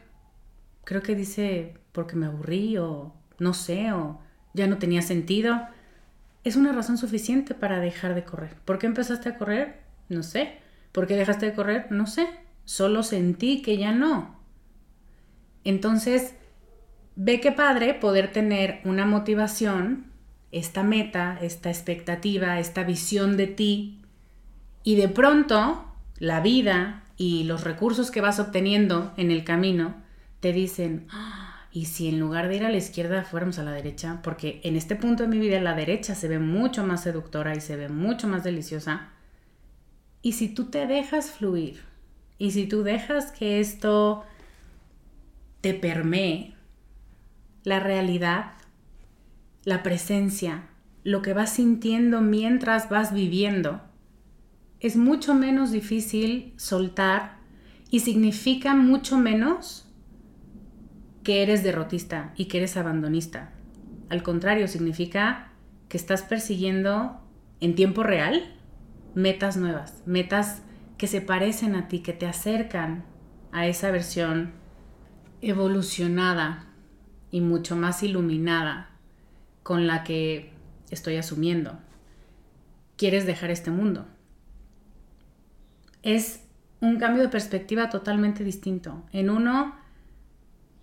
Creo 0.85 1.03
que 1.03 1.15
dice, 1.15 1.75
porque 1.93 2.17
me 2.17 2.27
aburrí 2.27 2.79
o 2.79 3.15
no 3.39 3.55
sé, 3.55 3.93
o 3.93 4.21
ya 4.55 4.67
no 4.67 4.79
tenía 4.79 5.03
sentido. 5.03 5.61
Es 6.45 6.57
una 6.57 6.73
razón 6.73 6.99
suficiente 6.99 7.55
para 7.55 7.81
dejar 7.81 8.15
de 8.15 8.25
correr. 8.25 8.57
¿Por 8.65 8.79
qué 8.79 8.87
empezaste 8.87 9.29
a 9.29 9.39
correr? 9.39 9.81
No 10.09 10.23
sé. 10.23 10.59
¿Por 10.93 11.07
qué 11.07 11.17
dejaste 11.17 11.47
de 11.47 11.55
correr? 11.55 11.91
No 11.91 12.07
sé 12.07 12.44
solo 12.65 13.03
sentí 13.03 13.63
que 13.63 13.77
ya 13.77 13.93
no. 13.93 14.39
Entonces, 15.65 16.35
ve 17.17 17.41
qué 17.41 17.53
padre 17.53 17.95
poder 17.95 18.33
tener 18.33 18.81
una 18.85 19.07
motivación, 19.07 20.13
esta 20.53 20.83
meta, 20.83 21.39
esta 21.41 21.71
expectativa, 21.71 22.59
esta 22.61 22.85
visión 22.85 23.37
de 23.37 23.47
ti, 23.47 24.01
y 24.83 24.97
de 24.97 25.09
pronto 25.09 25.85
la 26.19 26.41
vida 26.41 27.05
y 27.17 27.45
los 27.45 27.65
recursos 27.65 28.11
que 28.11 28.21
vas 28.21 28.39
obteniendo 28.39 29.13
en 29.17 29.31
el 29.31 29.45
camino 29.45 29.95
te 30.41 30.53
dicen, 30.53 31.07
ah, 31.11 31.67
y 31.73 31.87
si 31.87 32.09
en 32.09 32.21
lugar 32.21 32.49
de 32.49 32.57
ir 32.57 32.65
a 32.65 32.71
la 32.71 32.77
izquierda 32.77 33.25
fuéramos 33.25 33.59
a 33.59 33.65
la 33.65 33.73
derecha, 33.73 34.21
porque 34.23 34.61
en 34.63 34.77
este 34.77 34.95
punto 34.95 35.23
de 35.25 35.29
mi 35.29 35.39
vida 35.39 35.61
la 35.61 35.75
derecha 35.75 36.15
se 36.15 36.29
ve 36.29 36.39
mucho 36.39 36.87
más 36.87 37.03
seductora 37.03 37.55
y 37.57 37.61
se 37.61 37.77
ve 37.77 37.89
mucho 37.89 38.29
más 38.29 38.45
deliciosa, 38.45 39.09
y 40.23 40.33
si 40.33 40.49
tú 40.49 40.67
te 40.67 40.87
dejas 40.87 41.31
fluir, 41.31 41.83
y 42.39 42.51
si 42.51 42.67
tú 42.67 42.83
dejas 42.83 43.33
que 43.33 43.61
esto 43.61 44.25
te 45.61 45.75
permee, 45.75 46.55
la 47.63 47.81
realidad, 47.81 48.53
la 49.65 49.83
presencia, 49.83 50.69
lo 51.03 51.23
que 51.23 51.33
vas 51.33 51.55
sintiendo 51.55 52.21
mientras 52.21 52.89
vas 52.89 53.13
viviendo, 53.13 53.81
es 54.81 54.97
mucho 54.97 55.35
menos 55.35 55.71
difícil 55.71 56.53
soltar 56.57 57.39
y 57.91 58.01
significa 58.01 58.75
mucho 58.75 59.19
menos 59.19 59.89
que 61.23 61.43
eres 61.43 61.63
derrotista 61.63 62.35
y 62.37 62.47
que 62.47 62.59
eres 62.59 62.77
abandonista. 62.77 63.53
Al 64.11 64.23
contrario, 64.23 64.69
significa 64.69 65.53
que 65.89 65.97
estás 65.97 66.23
persiguiendo 66.23 67.21
en 67.61 67.75
tiempo 67.75 68.03
real 68.03 68.43
metas 69.15 69.57
nuevas, 69.57 70.03
metas 70.07 70.63
que 71.05 71.09
se 71.09 71.21
parecen 71.21 71.75
a 71.75 71.87
ti, 71.87 71.99
que 71.99 72.15
te 72.15 72.25
acercan 72.25 73.05
a 73.53 73.67
esa 73.67 73.91
versión 73.91 74.53
evolucionada 75.43 76.65
y 77.31 77.43
mucho 77.43 77.77
más 77.77 78.03
iluminada 78.03 78.89
con 79.63 79.87
la 79.87 80.03
que 80.03 80.55
estoy 80.89 81.17
asumiendo. 81.17 81.79
Quieres 82.97 83.27
dejar 83.27 83.51
este 83.51 83.71
mundo. 83.71 84.07
Es 86.03 86.43
un 86.81 86.97
cambio 86.97 87.23
de 87.23 87.29
perspectiva 87.29 87.91
totalmente 87.91 88.43
distinto. 88.43 89.05
En 89.13 89.29
uno, 89.29 89.77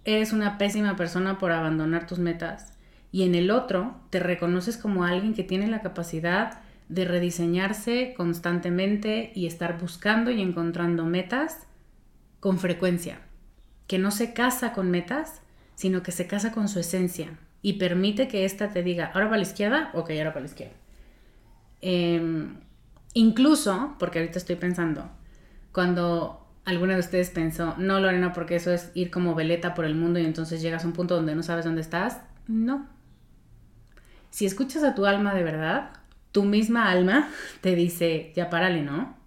eres 0.05 0.33
una 0.33 0.59
pésima 0.59 0.95
persona 0.95 1.39
por 1.39 1.51
abandonar 1.51 2.05
tus 2.05 2.19
metas 2.19 2.77
y 3.11 3.23
en 3.23 3.33
el 3.33 3.49
otro, 3.49 3.95
te 4.11 4.19
reconoces 4.19 4.77
como 4.77 5.03
alguien 5.03 5.33
que 5.33 5.43
tiene 5.43 5.65
la 5.65 5.81
capacidad 5.81 6.60
de 6.91 7.05
rediseñarse 7.05 8.13
constantemente 8.17 9.31
y 9.33 9.47
estar 9.47 9.79
buscando 9.79 10.29
y 10.29 10.41
encontrando 10.41 11.05
metas 11.05 11.65
con 12.41 12.59
frecuencia, 12.59 13.21
que 13.87 13.97
no 13.97 14.11
se 14.11 14.33
casa 14.33 14.73
con 14.73 14.91
metas, 14.91 15.41
sino 15.75 16.03
que 16.03 16.11
se 16.11 16.27
casa 16.27 16.51
con 16.51 16.67
su 16.67 16.79
esencia 16.79 17.39
y 17.61 17.73
permite 17.73 18.27
que 18.27 18.43
ésta 18.43 18.71
te 18.71 18.83
diga, 18.83 19.05
ahora 19.13 19.27
para 19.27 19.37
la 19.37 19.43
izquierda, 19.43 19.89
ok, 19.93 20.09
ahora 20.11 20.33
para 20.33 20.41
la 20.41 20.47
izquierda. 20.47 20.73
Em, 21.79 22.57
incluso, 23.13 23.95
porque 23.97 24.19
ahorita 24.19 24.37
estoy 24.37 24.57
pensando, 24.57 25.09
cuando 25.71 26.45
alguna 26.65 26.95
de 26.95 26.99
ustedes 26.99 27.29
pensó, 27.29 27.73
no 27.77 28.01
Lorena, 28.01 28.33
porque 28.33 28.57
eso 28.57 28.73
es 28.73 28.91
ir 28.95 29.11
como 29.11 29.33
veleta 29.33 29.73
por 29.73 29.85
el 29.85 29.95
mundo 29.95 30.19
y 30.19 30.25
entonces 30.25 30.61
llegas 30.61 30.83
a 30.83 30.87
un 30.87 30.93
punto 30.93 31.15
donde 31.15 31.35
no 31.35 31.43
sabes 31.43 31.63
dónde 31.63 31.81
estás, 31.81 32.19
no. 32.47 32.85
Si 34.29 34.45
escuchas 34.45 34.83
a 34.83 34.93
tu 34.93 35.05
alma 35.05 35.33
de 35.33 35.43
verdad, 35.43 36.00
tu 36.31 36.43
misma 36.43 36.89
alma 36.89 37.29
te 37.61 37.75
dice, 37.75 38.31
ya 38.35 38.49
párale, 38.49 38.81
¿no? 38.81 39.17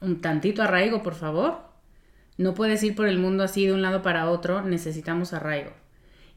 Un 0.00 0.20
tantito 0.20 0.62
arraigo, 0.62 1.02
por 1.02 1.14
favor. 1.14 1.70
No 2.38 2.54
puedes 2.54 2.82
ir 2.82 2.94
por 2.94 3.06
el 3.06 3.18
mundo 3.18 3.44
así 3.44 3.66
de 3.66 3.74
un 3.74 3.82
lado 3.82 4.02
para 4.02 4.30
otro, 4.30 4.62
necesitamos 4.62 5.34
arraigo. 5.34 5.72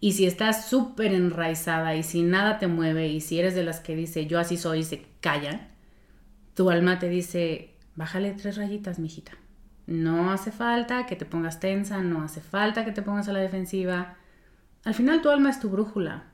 Y 0.01 0.11
si 0.11 0.25
estás 0.25 0.67
súper 0.67 1.13
enraizada 1.13 1.95
y 1.95 2.03
si 2.03 2.23
nada 2.23 2.59
te 2.59 2.67
mueve 2.67 3.07
y 3.07 3.21
si 3.21 3.39
eres 3.39 3.55
de 3.55 3.63
las 3.63 3.79
que 3.79 3.95
dice 3.95 4.25
yo 4.25 4.37
así 4.37 4.57
soy 4.57 4.79
y 4.79 4.83
se 4.83 5.05
callan, 5.21 5.69
tu 6.55 6.69
alma 6.69 6.99
te 6.99 7.07
dice, 7.07 7.77
bájale 7.95 8.33
tres 8.33 8.57
rayitas, 8.57 8.99
mijita. 8.99 9.31
No 9.87 10.31
hace 10.31 10.51
falta 10.51 11.05
que 11.05 11.15
te 11.15 11.25
pongas 11.25 11.61
tensa, 11.61 12.01
no 12.01 12.21
hace 12.21 12.41
falta 12.41 12.83
que 12.83 12.91
te 12.91 13.01
pongas 13.01 13.29
a 13.29 13.33
la 13.33 13.39
defensiva. 13.39 14.17
Al 14.83 14.93
final 14.93 15.21
tu 15.21 15.29
alma 15.29 15.49
es 15.49 15.61
tu 15.61 15.69
brújula. 15.69 16.32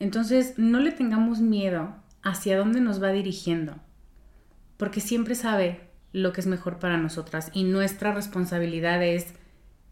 Entonces 0.00 0.54
no 0.56 0.80
le 0.80 0.92
tengamos 0.92 1.40
miedo 1.40 1.94
hacia 2.22 2.58
dónde 2.58 2.80
nos 2.80 3.02
va 3.02 3.08
dirigiendo, 3.10 3.76
porque 4.76 5.00
siempre 5.00 5.34
sabe 5.34 5.88
lo 6.12 6.32
que 6.32 6.40
es 6.40 6.46
mejor 6.46 6.78
para 6.78 6.96
nosotras 6.96 7.50
y 7.52 7.64
nuestra 7.64 8.12
responsabilidad 8.12 9.02
es 9.02 9.34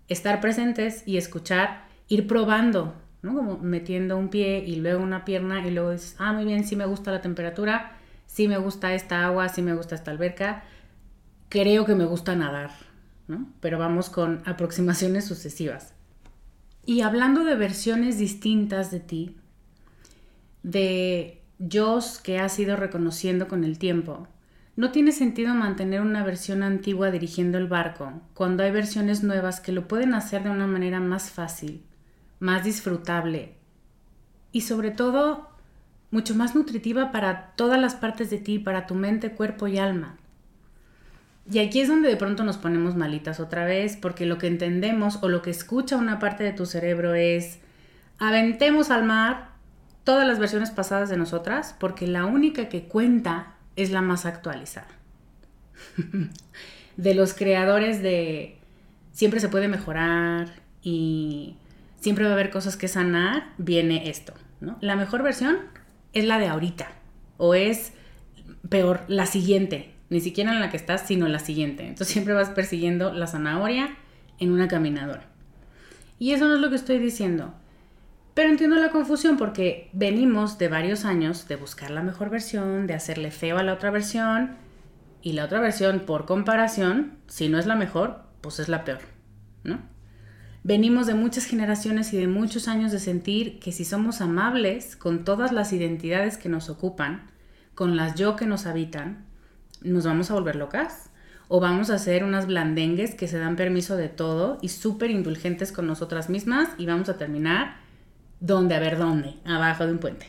estar 0.09 0.41
presentes 0.41 1.03
y 1.07 1.17
escuchar, 1.17 1.85
ir 2.09 2.27
probando, 2.27 2.95
¿no? 3.23 3.35
Como 3.35 3.59
metiendo 3.59 4.17
un 4.17 4.29
pie 4.29 4.65
y 4.65 4.77
luego 4.77 5.03
una 5.03 5.25
pierna 5.25 5.67
y 5.67 5.71
luego 5.71 5.91
dices, 5.91 6.17
ah, 6.19 6.33
muy 6.33 6.45
bien, 6.45 6.65
sí 6.65 6.77
me 6.77 6.87
gusta 6.87 7.11
la 7.11 7.21
temperatura, 7.21 7.97
sí 8.27 8.49
me 8.49 8.59
gusta 8.59 8.95
esta 8.95 9.27
agua, 9.27 9.49
sí 9.49 9.63
me 9.63 9.75
gusta 9.75 9.95
esta 9.95 10.11
alberca, 10.11 10.63
creo 11.49 11.85
que 11.85 11.95
me 11.95 12.05
gusta 12.05 12.37
nadar, 12.37 12.71
¿no? 13.29 13.49
Pero 13.61 13.79
vamos 13.79 14.11
con 14.11 14.43
aproximaciones 14.47 15.25
sucesivas. 15.25 15.95
Y 16.85 17.01
hablando 17.01 17.43
de 17.43 17.57
versiones 17.57 18.19
distintas 18.19 18.93
de 18.93 19.01
ti, 19.01 19.37
de 20.67 21.45
yo 21.61 22.01
que 22.25 22.41
has 22.41 22.59
ido 22.59 22.75
reconociendo 22.75 23.47
con 23.47 23.63
el 23.63 23.79
tiempo, 23.79 24.27
no 24.75 24.91
tiene 24.91 25.13
sentido 25.13 25.55
mantener 25.55 26.01
una 26.01 26.25
versión 26.25 26.65
antigua 26.65 27.13
dirigiendo 27.13 27.57
el 27.57 27.69
barco 27.69 28.21
cuando 28.35 28.65
hay 28.65 28.73
versiones 28.73 29.23
nuevas 29.23 29.61
que 29.61 29.71
lo 29.71 29.87
pueden 29.87 30.13
hacer 30.13 30.43
de 30.43 30.51
una 30.51 30.67
manera 30.67 30.99
más 30.99 31.31
fácil, 31.31 31.85
más 32.41 32.65
disfrutable 32.65 33.55
y 34.51 34.63
sobre 34.63 34.91
todo 34.91 35.49
mucho 36.11 36.35
más 36.35 36.57
nutritiva 36.57 37.13
para 37.13 37.53
todas 37.53 37.81
las 37.81 37.95
partes 37.95 38.29
de 38.29 38.39
ti, 38.39 38.59
para 38.59 38.89
tu 38.89 38.97
mente, 38.97 39.31
cuerpo 39.31 39.69
y 39.69 39.79
alma. 39.79 40.17
Y 41.49 41.61
aquí 41.61 41.81
es 41.81 41.87
donde 41.87 42.09
de 42.09 42.17
pronto 42.17 42.43
nos 42.43 42.57
ponemos 42.57 42.97
malitas 42.97 43.39
otra 43.39 43.65
vez, 43.65 43.97
porque 43.97 44.27
lo 44.27 44.37
que 44.37 44.49
entendemos 44.49 45.21
o 45.23 45.29
lo 45.29 45.43
que 45.43 45.51
escucha 45.51 45.97
una 45.97 46.19
parte 46.19 46.43
de 46.43 46.53
tu 46.53 46.67
cerebro 46.67 47.15
es, 47.15 47.61
aventemos 48.19 48.91
al 48.91 49.05
mar 49.05 49.56
todas 50.07 50.27
las 50.27 50.39
versiones 50.39 50.71
pasadas 50.71 51.11
de 51.11 51.17
nosotras, 51.17 51.75
porque 51.81 52.07
la 52.07 52.27
única 52.27 52.69
que 52.69 52.85
cuenta 52.85 53.57
es 53.75 53.91
la 53.91 54.03
más 54.03 54.25
actualizada. 54.25 54.87
de 56.97 57.15
los 57.15 57.35
creadores 57.35 58.01
de 58.03 58.57
siempre 59.11 59.41
se 59.41 59.49
puede 59.49 59.67
mejorar 59.67 60.55
y 60.81 61.57
siempre 61.99 62.25
va 62.25 62.31
a 62.31 62.35
haber 62.35 62.51
cosas 62.51 62.77
que 62.77 62.87
sanar, 62.87 63.53
viene 63.59 64.09
esto. 64.09 64.33
¿no? 64.61 64.79
La 64.81 64.95
mejor 64.95 65.25
versión 65.25 65.59
es 66.13 66.25
la 66.25 66.39
de 66.39 66.47
ahorita 66.47 66.87
o 67.37 67.55
es 67.55 67.93
peor, 68.69 69.01
la 69.09 69.27
siguiente. 69.27 69.93
Ni 70.09 70.21
siquiera 70.21 70.53
en 70.53 70.61
la 70.61 70.71
que 70.71 70.77
estás, 70.77 71.05
sino 71.05 71.27
la 71.27 71.41
siguiente. 71.41 71.83
Entonces 71.83 72.13
siempre 72.13 72.33
vas 72.33 72.51
persiguiendo 72.51 73.13
la 73.13 73.27
zanahoria 73.27 73.97
en 74.39 74.53
una 74.53 74.69
caminadora. 74.69 75.25
Y 76.21 76.31
eso 76.31 76.47
no 76.47 76.55
es 76.55 76.61
lo 76.61 76.71
que 76.71 76.77
estoy 76.77 77.01
diciendo. 77.01 77.53
Pero 78.37 78.51
entiendo 78.51 78.77
la 78.77 78.91
confusión 78.91 79.39
porque 79.39 79.89
venimos 79.95 80.59
de 80.59 80.69
varios 80.69 81.07
años 81.07 81.49
de 81.49 81.57
buscar 81.57 81.91
la 81.91 82.03
mejor 82.03 82.29
versión, 82.29 82.87
de 82.87 82.93
hacerle 82.93 83.31
feo 83.31 83.57
a 83.57 83.63
la 83.63 83.73
otra 83.73 83.91
versión 83.91 84.57
y 85.23 85.33
la 85.33 85.47
otra 85.47 85.59
versión, 85.59 86.01
por 86.01 86.27
comparación, 86.27 87.15
si 87.29 87.49
no 87.49 87.59
es 87.59 87.65
la 87.65 87.77
mejor, 87.77 88.25
pues 88.43 88.59
es 88.59 88.69
la 88.69 88.85
peor, 88.85 88.99
¿no? 89.65 89.79
Venimos 90.65 91.07
de 91.07 91.15
muchas 91.15 91.47
generaciones 91.47 92.13
y 92.13 92.19
de 92.19 92.27
muchos 92.27 92.69
años 92.69 92.93
de 92.93 92.99
sentir 92.99 93.59
que 93.59 93.73
si 93.73 93.87
somos 93.87 94.21
amables 94.21 94.97
con 94.97 95.25
todas 95.25 95.51
las 95.51 95.73
identidades 95.73 96.37
que 96.37 96.51
nos 96.51 96.69
ocupan, 96.69 97.31
con 97.75 97.97
las 97.97 98.17
yo 98.17 98.37
que 98.37 98.45
nos 98.45 98.67
habitan, 98.67 99.25
nos 99.81 100.05
vamos 100.05 100.31
a 100.31 100.35
volver 100.35 100.57
locas. 100.57 101.09
O 101.49 101.59
vamos 101.59 101.89
a 101.89 101.99
ser 101.99 102.23
unas 102.23 102.47
blandengues 102.47 103.15
que 103.15 103.29
se 103.29 103.39
dan 103.39 103.57
permiso 103.57 103.97
de 103.97 104.11
todo 104.11 104.59
y 104.61 104.69
súper 104.69 105.11
indulgentes 105.11 105.73
con 105.73 105.87
nosotras 105.87 106.29
mismas 106.29 106.69
y 106.77 106.85
vamos 106.85 107.09
a 107.09 107.17
terminar 107.17 107.86
¿Dónde? 108.47 108.77
A 108.77 108.79
ver, 108.79 108.97
¿dónde? 108.97 109.35
Abajo 109.45 109.87
de 109.87 109.93
un 109.93 109.99
puente. 109.99 110.29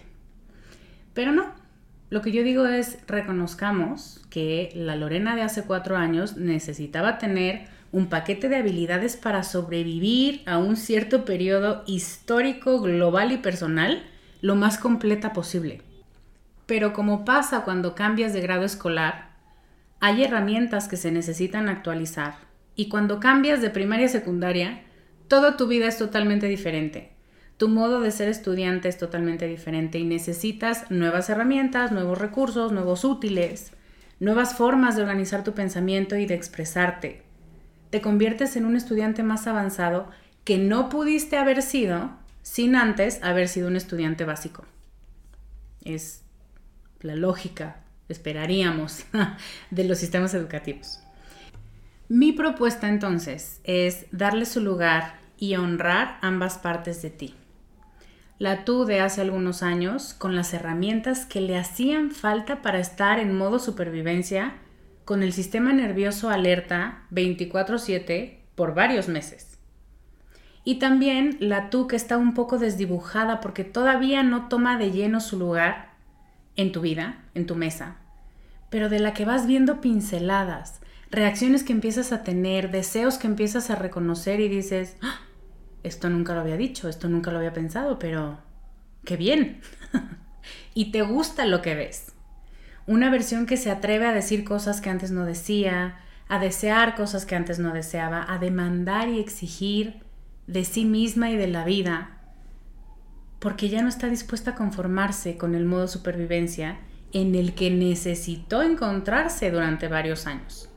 Pero 1.13 1.32
no. 1.32 1.53
Lo 2.09 2.24
que 2.24 2.32
yo 2.32 2.41
digo 2.41 2.65
es, 2.65 2.97
reconozcamos 3.05 4.26
que 4.32 4.72
la 4.74 4.95
Lorena 4.95 5.36
de 5.36 5.43
hace 5.43 5.65
cuatro 5.65 5.97
años 5.97 6.36
necesitaba 6.36 7.20
tener 7.20 7.68
un 7.91 8.07
paquete 8.07 8.49
de 8.49 8.55
habilidades 8.55 9.18
para 9.18 9.43
sobrevivir 9.43 10.41
a 10.47 10.57
un 10.57 10.78
cierto 10.78 11.26
periodo 11.26 11.84
histórico, 11.86 12.82
global 12.82 13.32
y 13.32 13.38
personal 13.38 14.01
lo 14.41 14.55
más 14.55 14.80
completa 14.80 15.32
posible. 15.32 15.84
Pero 16.65 16.93
como 16.93 17.24
pasa 17.24 17.61
cuando 17.61 17.93
cambias 17.93 18.34
de 18.34 18.41
grado 18.41 18.63
escolar, 18.63 19.30
hay 19.99 20.24
herramientas 20.24 20.88
que 20.88 20.97
se 20.97 21.11
necesitan 21.11 21.70
actualizar 21.70 22.34
y 22.76 22.89
cuando 22.89 23.20
cambias 23.20 23.61
de 23.61 23.70
primaria 23.70 24.07
a 24.07 24.09
secundaria, 24.09 24.82
toda 25.28 25.55
tu 25.55 25.68
vida 25.68 25.86
es 25.86 25.99
totalmente 25.99 26.47
diferente 26.47 27.15
tu 27.58 27.70
modo 27.70 28.01
de 28.01 28.12
ser 28.12 28.30
estudiante 28.30 28.88
es 28.88 28.99
totalmente 28.99 29.47
diferente 29.47 29.97
y 29.97 30.03
necesitas 30.03 30.89
nuevas 30.91 31.30
herramientas, 31.30 31.91
nuevos 31.91 32.18
recursos, 32.18 32.72
nuevos 32.72 33.03
útiles, 33.03 33.72
nuevas 34.20 34.55
formas 34.55 34.95
de 34.95 35.01
organizar 35.01 35.43
tu 35.43 35.53
pensamiento 35.53 36.16
y 36.16 36.28
de 36.28 36.36
expresarte. 36.36 37.24
Te 37.89 37.99
conviertes 37.99 38.55
en 38.58 38.66
un 38.66 38.76
estudiante 38.76 39.24
más 39.24 39.47
avanzado 39.47 40.08
que 40.43 40.60
no 40.60 40.89
pudiste 40.89 41.38
haber 41.38 41.64
sido 41.64 42.12
sin 42.43 42.76
antes 42.76 43.24
haber 43.24 43.47
sido 43.47 43.68
un 43.68 43.76
estudiante 43.76 44.24
básico. 44.24 44.64
Es 45.84 46.22
la 47.01 47.16
lógica, 47.16 47.78
esperaríamos, 48.08 49.03
de 49.72 49.84
los 49.84 49.97
sistemas 49.97 50.34
educativos. 50.36 50.99
Mi 52.08 52.34
propuesta 52.34 52.88
entonces 52.88 53.62
es 53.64 54.05
darle 54.12 54.45
su 54.45 54.62
lugar 54.62 55.20
y 55.39 55.55
honrar 55.55 56.20
ambas 56.22 56.60
partes 56.60 57.01
de 57.01 57.10
ti 57.10 57.36
la 58.40 58.66
tú 58.66 58.86
de 58.86 59.00
hace 59.00 59.22
algunos 59.22 59.64
años 59.64 60.14
con 60.14 60.36
las 60.36 60.54
herramientas 60.54 61.26
que 61.26 61.42
le 61.42 61.58
hacían 61.58 62.12
falta 62.12 62.62
para 62.62 62.80
estar 62.80 63.20
en 63.20 63.36
modo 63.36 63.58
supervivencia 63.60 64.56
con 65.06 65.24
el 65.24 65.34
sistema 65.34 65.74
nervioso 65.74 66.30
alerta 66.30 67.04
24/7 67.12 68.40
por 68.56 68.76
varios 68.76 69.08
meses. 69.08 69.58
Y 70.64 70.80
también 70.80 71.38
la 71.40 71.70
tú 71.70 71.88
que 71.88 71.96
está 71.96 72.18
un 72.18 72.34
poco 72.34 72.60
desdibujada 72.60 73.40
porque 73.40 73.64
todavía 73.64 74.22
no 74.22 74.50
toma 74.50 74.78
de 74.78 74.92
lleno 74.92 75.20
su 75.22 75.40
lugar 75.40 75.94
en 76.58 76.72
tu 76.72 76.82
vida, 76.82 77.24
en 77.34 77.46
tu 77.46 77.56
mesa, 77.56 77.96
pero 78.70 78.90
de 78.90 79.00
la 79.00 79.14
que 79.14 79.26
vas 79.26 79.48
viendo 79.48 79.80
pinceladas, 79.80 80.82
reacciones 81.10 81.64
que 81.64 81.72
empiezas 81.72 82.12
a 82.12 82.24
tener, 82.24 82.70
deseos 82.70 83.18
que 83.18 83.28
empiezas 83.28 83.70
a 83.70 83.76
reconocer 83.76 84.42
y 84.42 84.50
dices, 84.50 84.98
¡Ah! 85.02 85.22
Esto 85.88 86.10
nunca 86.10 86.34
lo 86.34 86.42
había 86.42 86.58
dicho, 86.58 86.90
esto 86.90 87.10
nunca 87.10 87.32
lo 87.32 87.38
había 87.38 87.54
pensado, 87.54 87.98
pero 88.00 88.40
qué 89.04 89.18
bien. 89.18 89.62
y 90.74 90.92
te 90.92 91.02
gusta 91.02 91.46
lo 91.46 91.62
que 91.62 91.76
ves. 91.76 92.14
Una 92.86 93.10
versión 93.10 93.46
que 93.46 93.58
se 93.58 93.72
atreve 93.72 94.06
a 94.06 94.14
decir 94.14 94.44
cosas 94.44 94.80
que 94.82 94.90
antes 94.90 95.12
no 95.12 95.26
decía, 95.26 96.00
a 96.30 96.40
desear 96.40 96.96
cosas 96.96 97.26
que 97.26 97.36
antes 97.36 97.60
no 97.60 97.74
deseaba, 97.74 98.26
a 98.28 98.38
demandar 98.38 99.10
y 99.10 99.20
exigir 99.20 100.04
de 100.46 100.64
sí 100.64 100.86
misma 100.86 101.30
y 101.30 101.38
de 101.38 101.48
la 101.48 101.66
vida, 101.66 102.18
porque 103.40 103.70
ya 103.70 103.82
no 103.82 103.90
está 103.90 104.08
dispuesta 104.08 104.52
a 104.52 104.56
conformarse 104.56 105.38
con 105.38 105.56
el 105.56 105.66
modo 105.66 105.88
supervivencia 105.88 106.80
en 107.14 107.36
el 107.36 107.54
que 107.54 107.70
necesitó 107.72 108.62
encontrarse 108.62 109.52
durante 109.52 109.88
varios 109.88 110.28
años. 110.28 110.70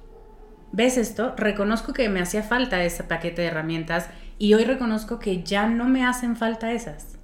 ¿Ves 0.73 0.97
esto? 0.97 1.35
Reconozco 1.37 1.93
que 1.93 2.09
me 2.09 2.21
hacía 2.21 2.43
falta 2.43 2.83
ese 2.85 3.03
paquete 3.03 3.43
de 3.43 3.49
herramientas 3.49 4.09
y 4.41 4.55
hoy 4.55 4.65
reconozco 4.65 5.19
que 5.19 5.43
ya 5.43 5.69
no 5.69 5.85
me 5.85 6.03
hacen 6.03 6.35
falta 6.35 6.73
esas. 6.73 7.19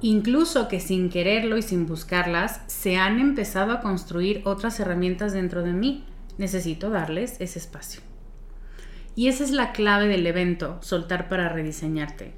Incluso 0.00 0.68
que 0.68 0.78
sin 0.78 1.10
quererlo 1.10 1.56
y 1.56 1.62
sin 1.62 1.86
buscarlas, 1.86 2.60
se 2.68 2.96
han 2.96 3.18
empezado 3.18 3.72
a 3.72 3.80
construir 3.80 4.40
otras 4.44 4.78
herramientas 4.78 5.32
dentro 5.32 5.64
de 5.64 5.72
mí. 5.72 6.04
Necesito 6.38 6.88
darles 6.88 7.34
ese 7.40 7.58
espacio. 7.58 8.00
Y 9.16 9.26
esa 9.26 9.42
es 9.42 9.50
la 9.50 9.72
clave 9.72 10.06
del 10.06 10.24
evento, 10.24 10.78
soltar 10.82 11.28
para 11.28 11.48
rediseñarte. 11.48 12.32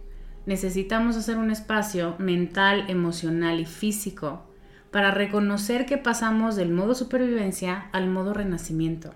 Necesitamos 0.46 1.18
hacer 1.18 1.36
un 1.36 1.50
espacio 1.50 2.16
mental, 2.18 2.86
emocional 2.88 3.60
y 3.60 3.66
físico 3.66 4.48
para 4.90 5.10
reconocer 5.10 5.84
que 5.84 5.98
pasamos 5.98 6.56
del 6.56 6.70
modo 6.70 6.94
supervivencia 6.94 7.90
al 7.92 8.08
modo 8.08 8.32
renacimiento 8.32 9.12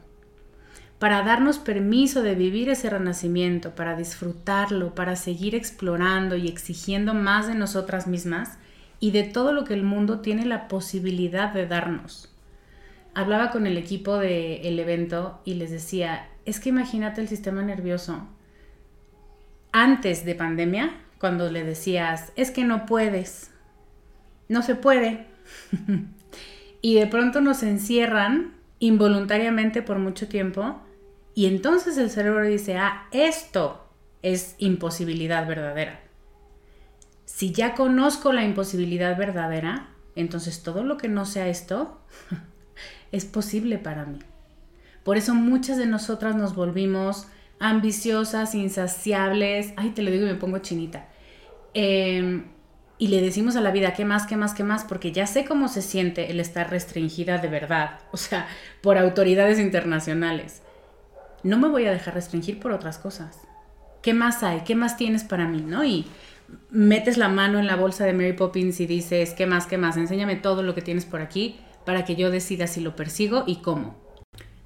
para 0.98 1.22
darnos 1.22 1.58
permiso 1.58 2.22
de 2.22 2.34
vivir 2.34 2.70
ese 2.70 2.88
renacimiento, 2.88 3.74
para 3.74 3.96
disfrutarlo, 3.96 4.94
para 4.94 5.16
seguir 5.16 5.54
explorando 5.54 6.36
y 6.36 6.48
exigiendo 6.48 7.12
más 7.12 7.46
de 7.46 7.54
nosotras 7.54 8.06
mismas 8.06 8.58
y 8.98 9.10
de 9.10 9.24
todo 9.24 9.52
lo 9.52 9.64
que 9.64 9.74
el 9.74 9.82
mundo 9.82 10.20
tiene 10.20 10.46
la 10.46 10.68
posibilidad 10.68 11.52
de 11.52 11.66
darnos. 11.66 12.32
Hablaba 13.14 13.50
con 13.50 13.66
el 13.66 13.76
equipo 13.76 14.16
del 14.16 14.78
evento 14.78 15.40
y 15.44 15.54
les 15.54 15.70
decía, 15.70 16.28
es 16.44 16.60
que 16.60 16.70
imagínate 16.70 17.20
el 17.20 17.28
sistema 17.28 17.62
nervioso 17.62 18.26
antes 19.72 20.24
de 20.24 20.34
pandemia, 20.34 20.90
cuando 21.18 21.50
le 21.50 21.62
decías, 21.62 22.32
es 22.36 22.50
que 22.50 22.64
no 22.64 22.86
puedes, 22.86 23.50
no 24.48 24.62
se 24.62 24.74
puede. 24.74 25.26
y 26.80 26.94
de 26.94 27.06
pronto 27.06 27.42
nos 27.42 27.62
encierran 27.62 28.54
involuntariamente 28.78 29.82
por 29.82 29.98
mucho 29.98 30.28
tiempo 30.28 30.80
Y 31.36 31.44
entonces 31.44 31.98
el 31.98 32.08
cerebro 32.08 32.46
dice, 32.46 32.78
ah, 32.78 33.08
esto 33.12 33.86
es 34.22 34.54
imposibilidad 34.56 35.46
verdadera. 35.46 36.00
Si 37.26 37.52
ya 37.52 37.74
conozco 37.74 38.32
la 38.32 38.42
imposibilidad 38.42 39.18
verdadera, 39.18 39.90
entonces 40.14 40.62
todo 40.62 40.82
lo 40.82 40.96
que 40.96 41.08
no 41.08 41.26
sea 41.26 41.46
esto 41.48 42.00
es 43.12 43.26
posible 43.26 43.76
para 43.76 44.06
mí. 44.06 44.18
Por 45.04 45.18
eso 45.18 45.34
muchas 45.34 45.76
de 45.76 45.84
nosotras 45.84 46.36
nos 46.36 46.54
volvimos 46.54 47.28
ambiciosas, 47.60 48.54
insaciables. 48.54 49.74
Ay, 49.76 49.90
te 49.90 50.00
lo 50.00 50.10
digo 50.10 50.24
y 50.24 50.30
me 50.30 50.36
pongo 50.36 50.60
chinita. 50.60 51.06
Em, 51.74 52.46
y 52.96 53.08
le 53.08 53.20
decimos 53.20 53.56
a 53.56 53.60
la 53.60 53.72
vida, 53.72 53.92
¿qué 53.92 54.06
más, 54.06 54.26
qué 54.26 54.38
más, 54.38 54.54
qué 54.54 54.64
más? 54.64 54.84
Porque 54.84 55.12
ya 55.12 55.26
sé 55.26 55.44
cómo 55.44 55.68
se 55.68 55.82
siente 55.82 56.30
el 56.30 56.40
estar 56.40 56.70
restringida 56.70 57.36
de 57.36 57.48
verdad, 57.48 58.00
o 58.10 58.16
sea, 58.16 58.48
por 58.80 58.96
autoridades 58.96 59.58
internacionales. 59.58 60.62
No 61.46 61.58
me 61.58 61.68
voy 61.68 61.86
a 61.86 61.92
dejar 61.92 62.14
restringir 62.14 62.58
por 62.58 62.72
otras 62.72 62.98
cosas. 62.98 63.38
¿Qué 64.02 64.14
más 64.14 64.42
hay? 64.42 64.62
¿Qué 64.62 64.74
más 64.74 64.96
tienes 64.96 65.22
para 65.22 65.46
mí? 65.46 65.62
¿No? 65.64 65.84
Y 65.84 66.04
metes 66.70 67.18
la 67.18 67.28
mano 67.28 67.60
en 67.60 67.68
la 67.68 67.76
bolsa 67.76 68.04
de 68.04 68.12
Mary 68.12 68.32
Poppins 68.32 68.80
y 68.80 68.86
dices, 68.86 69.32
¿qué 69.32 69.46
más, 69.46 69.66
qué 69.66 69.78
más? 69.78 69.96
Enséñame 69.96 70.34
todo 70.34 70.64
lo 70.64 70.74
que 70.74 70.82
tienes 70.82 71.04
por 71.04 71.20
aquí 71.20 71.60
para 71.84 72.04
que 72.04 72.16
yo 72.16 72.32
decida 72.32 72.66
si 72.66 72.80
lo 72.80 72.96
persigo 72.96 73.44
y 73.46 73.56
cómo. 73.62 73.94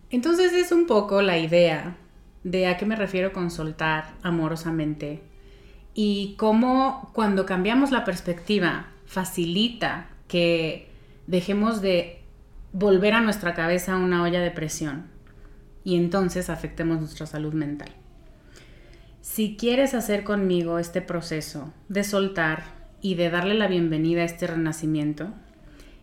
Entonces 0.08 0.54
es 0.54 0.72
un 0.72 0.86
poco 0.86 1.20
la 1.20 1.36
idea 1.36 1.98
de 2.44 2.66
a 2.66 2.78
qué 2.78 2.86
me 2.86 2.96
refiero 2.96 3.34
con 3.34 3.50
soltar 3.50 4.14
amorosamente 4.22 5.22
y 5.92 6.34
cómo 6.38 7.10
cuando 7.12 7.44
cambiamos 7.44 7.90
la 7.90 8.06
perspectiva 8.06 8.86
facilita 9.04 10.08
que 10.28 10.88
dejemos 11.26 11.82
de 11.82 12.22
volver 12.72 13.12
a 13.12 13.20
nuestra 13.20 13.52
cabeza 13.52 13.98
una 13.98 14.22
olla 14.22 14.40
de 14.40 14.50
presión 14.50 15.09
y 15.84 15.96
entonces 15.96 16.50
afectemos 16.50 16.98
nuestra 16.98 17.26
salud 17.26 17.52
mental. 17.54 17.90
Si 19.20 19.56
quieres 19.56 19.94
hacer 19.94 20.24
conmigo 20.24 20.78
este 20.78 21.02
proceso 21.02 21.72
de 21.88 22.04
soltar 22.04 22.64
y 23.00 23.14
de 23.14 23.30
darle 23.30 23.54
la 23.54 23.68
bienvenida 23.68 24.22
a 24.22 24.24
este 24.24 24.46
renacimiento, 24.46 25.28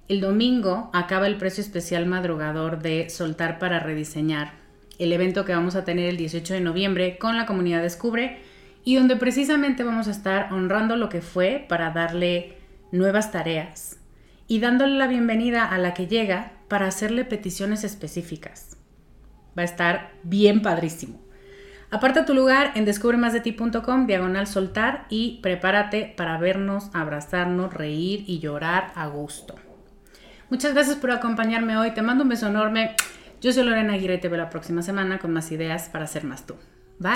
el 0.07 0.21
domingo 0.21 0.89
acaba 0.93 1.27
el 1.27 1.37
precio 1.37 1.61
especial 1.61 2.05
madrugador 2.05 2.81
de 2.81 3.09
Soltar 3.09 3.59
para 3.59 3.79
Rediseñar, 3.79 4.53
el 4.99 5.11
evento 5.11 5.43
que 5.43 5.53
vamos 5.53 5.75
a 5.75 5.83
tener 5.83 6.07
el 6.07 6.15
18 6.15 6.53
de 6.53 6.61
noviembre 6.61 7.17
con 7.17 7.37
la 7.37 7.45
comunidad 7.45 7.81
Descubre 7.81 8.39
y 8.85 8.95
donde 8.95 9.17
precisamente 9.17 9.83
vamos 9.83 10.07
a 10.07 10.11
estar 10.11 10.53
honrando 10.53 10.95
lo 10.95 11.09
que 11.09 11.21
fue 11.21 11.65
para 11.67 11.91
darle 11.91 12.53
nuevas 12.93 13.33
tareas 13.33 13.99
y 14.47 14.59
dándole 14.59 14.95
la 14.95 15.07
bienvenida 15.07 15.65
a 15.65 15.77
la 15.77 15.93
que 15.93 16.07
llega 16.07 16.53
para 16.69 16.87
hacerle 16.87 17.25
peticiones 17.25 17.83
específicas. 17.83 18.76
Va 19.57 19.63
a 19.63 19.65
estar 19.65 20.11
bien 20.23 20.61
padrísimo. 20.61 21.19
Aparta 21.89 22.25
tu 22.25 22.33
lugar 22.33 22.73
en 22.75 22.83
descubremasdeti.com, 22.83 24.07
diagonal 24.07 24.45
soltar 24.45 25.05
y 25.09 25.39
prepárate 25.41 26.13
para 26.17 26.37
vernos, 26.37 26.89
abrazarnos, 26.93 27.73
reír 27.73 28.25
y 28.27 28.39
llorar 28.39 28.91
a 28.95 29.07
gusto. 29.07 29.55
Muchas 30.49 30.73
gracias 30.73 30.97
por 30.97 31.11
acompañarme 31.11 31.77
hoy. 31.77 31.91
Te 31.91 32.01
mando 32.01 32.23
un 32.23 32.29
beso 32.29 32.47
enorme. 32.47 32.95
Yo 33.41 33.53
soy 33.53 33.63
Lorena 33.63 33.93
Aguirre 33.93 34.15
y 34.15 34.19
te 34.19 34.27
veo 34.27 34.37
la 34.37 34.49
próxima 34.49 34.81
semana 34.81 35.19
con 35.19 35.31
más 35.31 35.51
ideas 35.51 35.89
para 35.89 36.07
ser 36.07 36.25
más 36.25 36.45
tú. 36.45 36.55
Bye. 36.99 37.15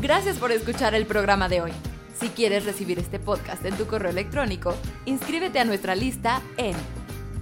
Gracias 0.00 0.36
por 0.38 0.52
escuchar 0.52 0.94
el 0.94 1.06
programa 1.06 1.48
de 1.48 1.62
hoy. 1.62 1.72
Si 2.14 2.28
quieres 2.28 2.64
recibir 2.64 2.98
este 2.98 3.18
podcast 3.18 3.64
en 3.64 3.74
tu 3.76 3.86
correo 3.86 4.10
electrónico, 4.10 4.76
inscríbete 5.06 5.58
a 5.58 5.64
nuestra 5.64 5.94
lista 5.94 6.42
en 6.56 6.74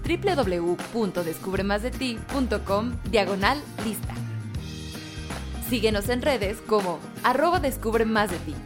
www.descubremasdeti.com 0.03 2.93
diagonal 3.11 3.63
lista. 3.85 4.15
Síguenos 5.69 6.09
en 6.09 6.23
redes 6.23 6.59
como 6.67 6.99
arroba 7.23 7.61
descubre 7.61 8.05
más 8.05 8.31
de 8.31 8.39
ti. 8.39 8.57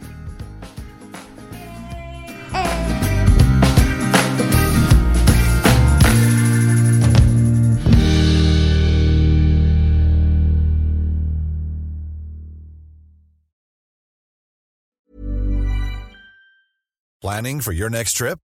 Planning 17.25 17.59
for 17.59 17.73
your 17.73 17.89
next 17.89 18.13
trip? 18.13 18.37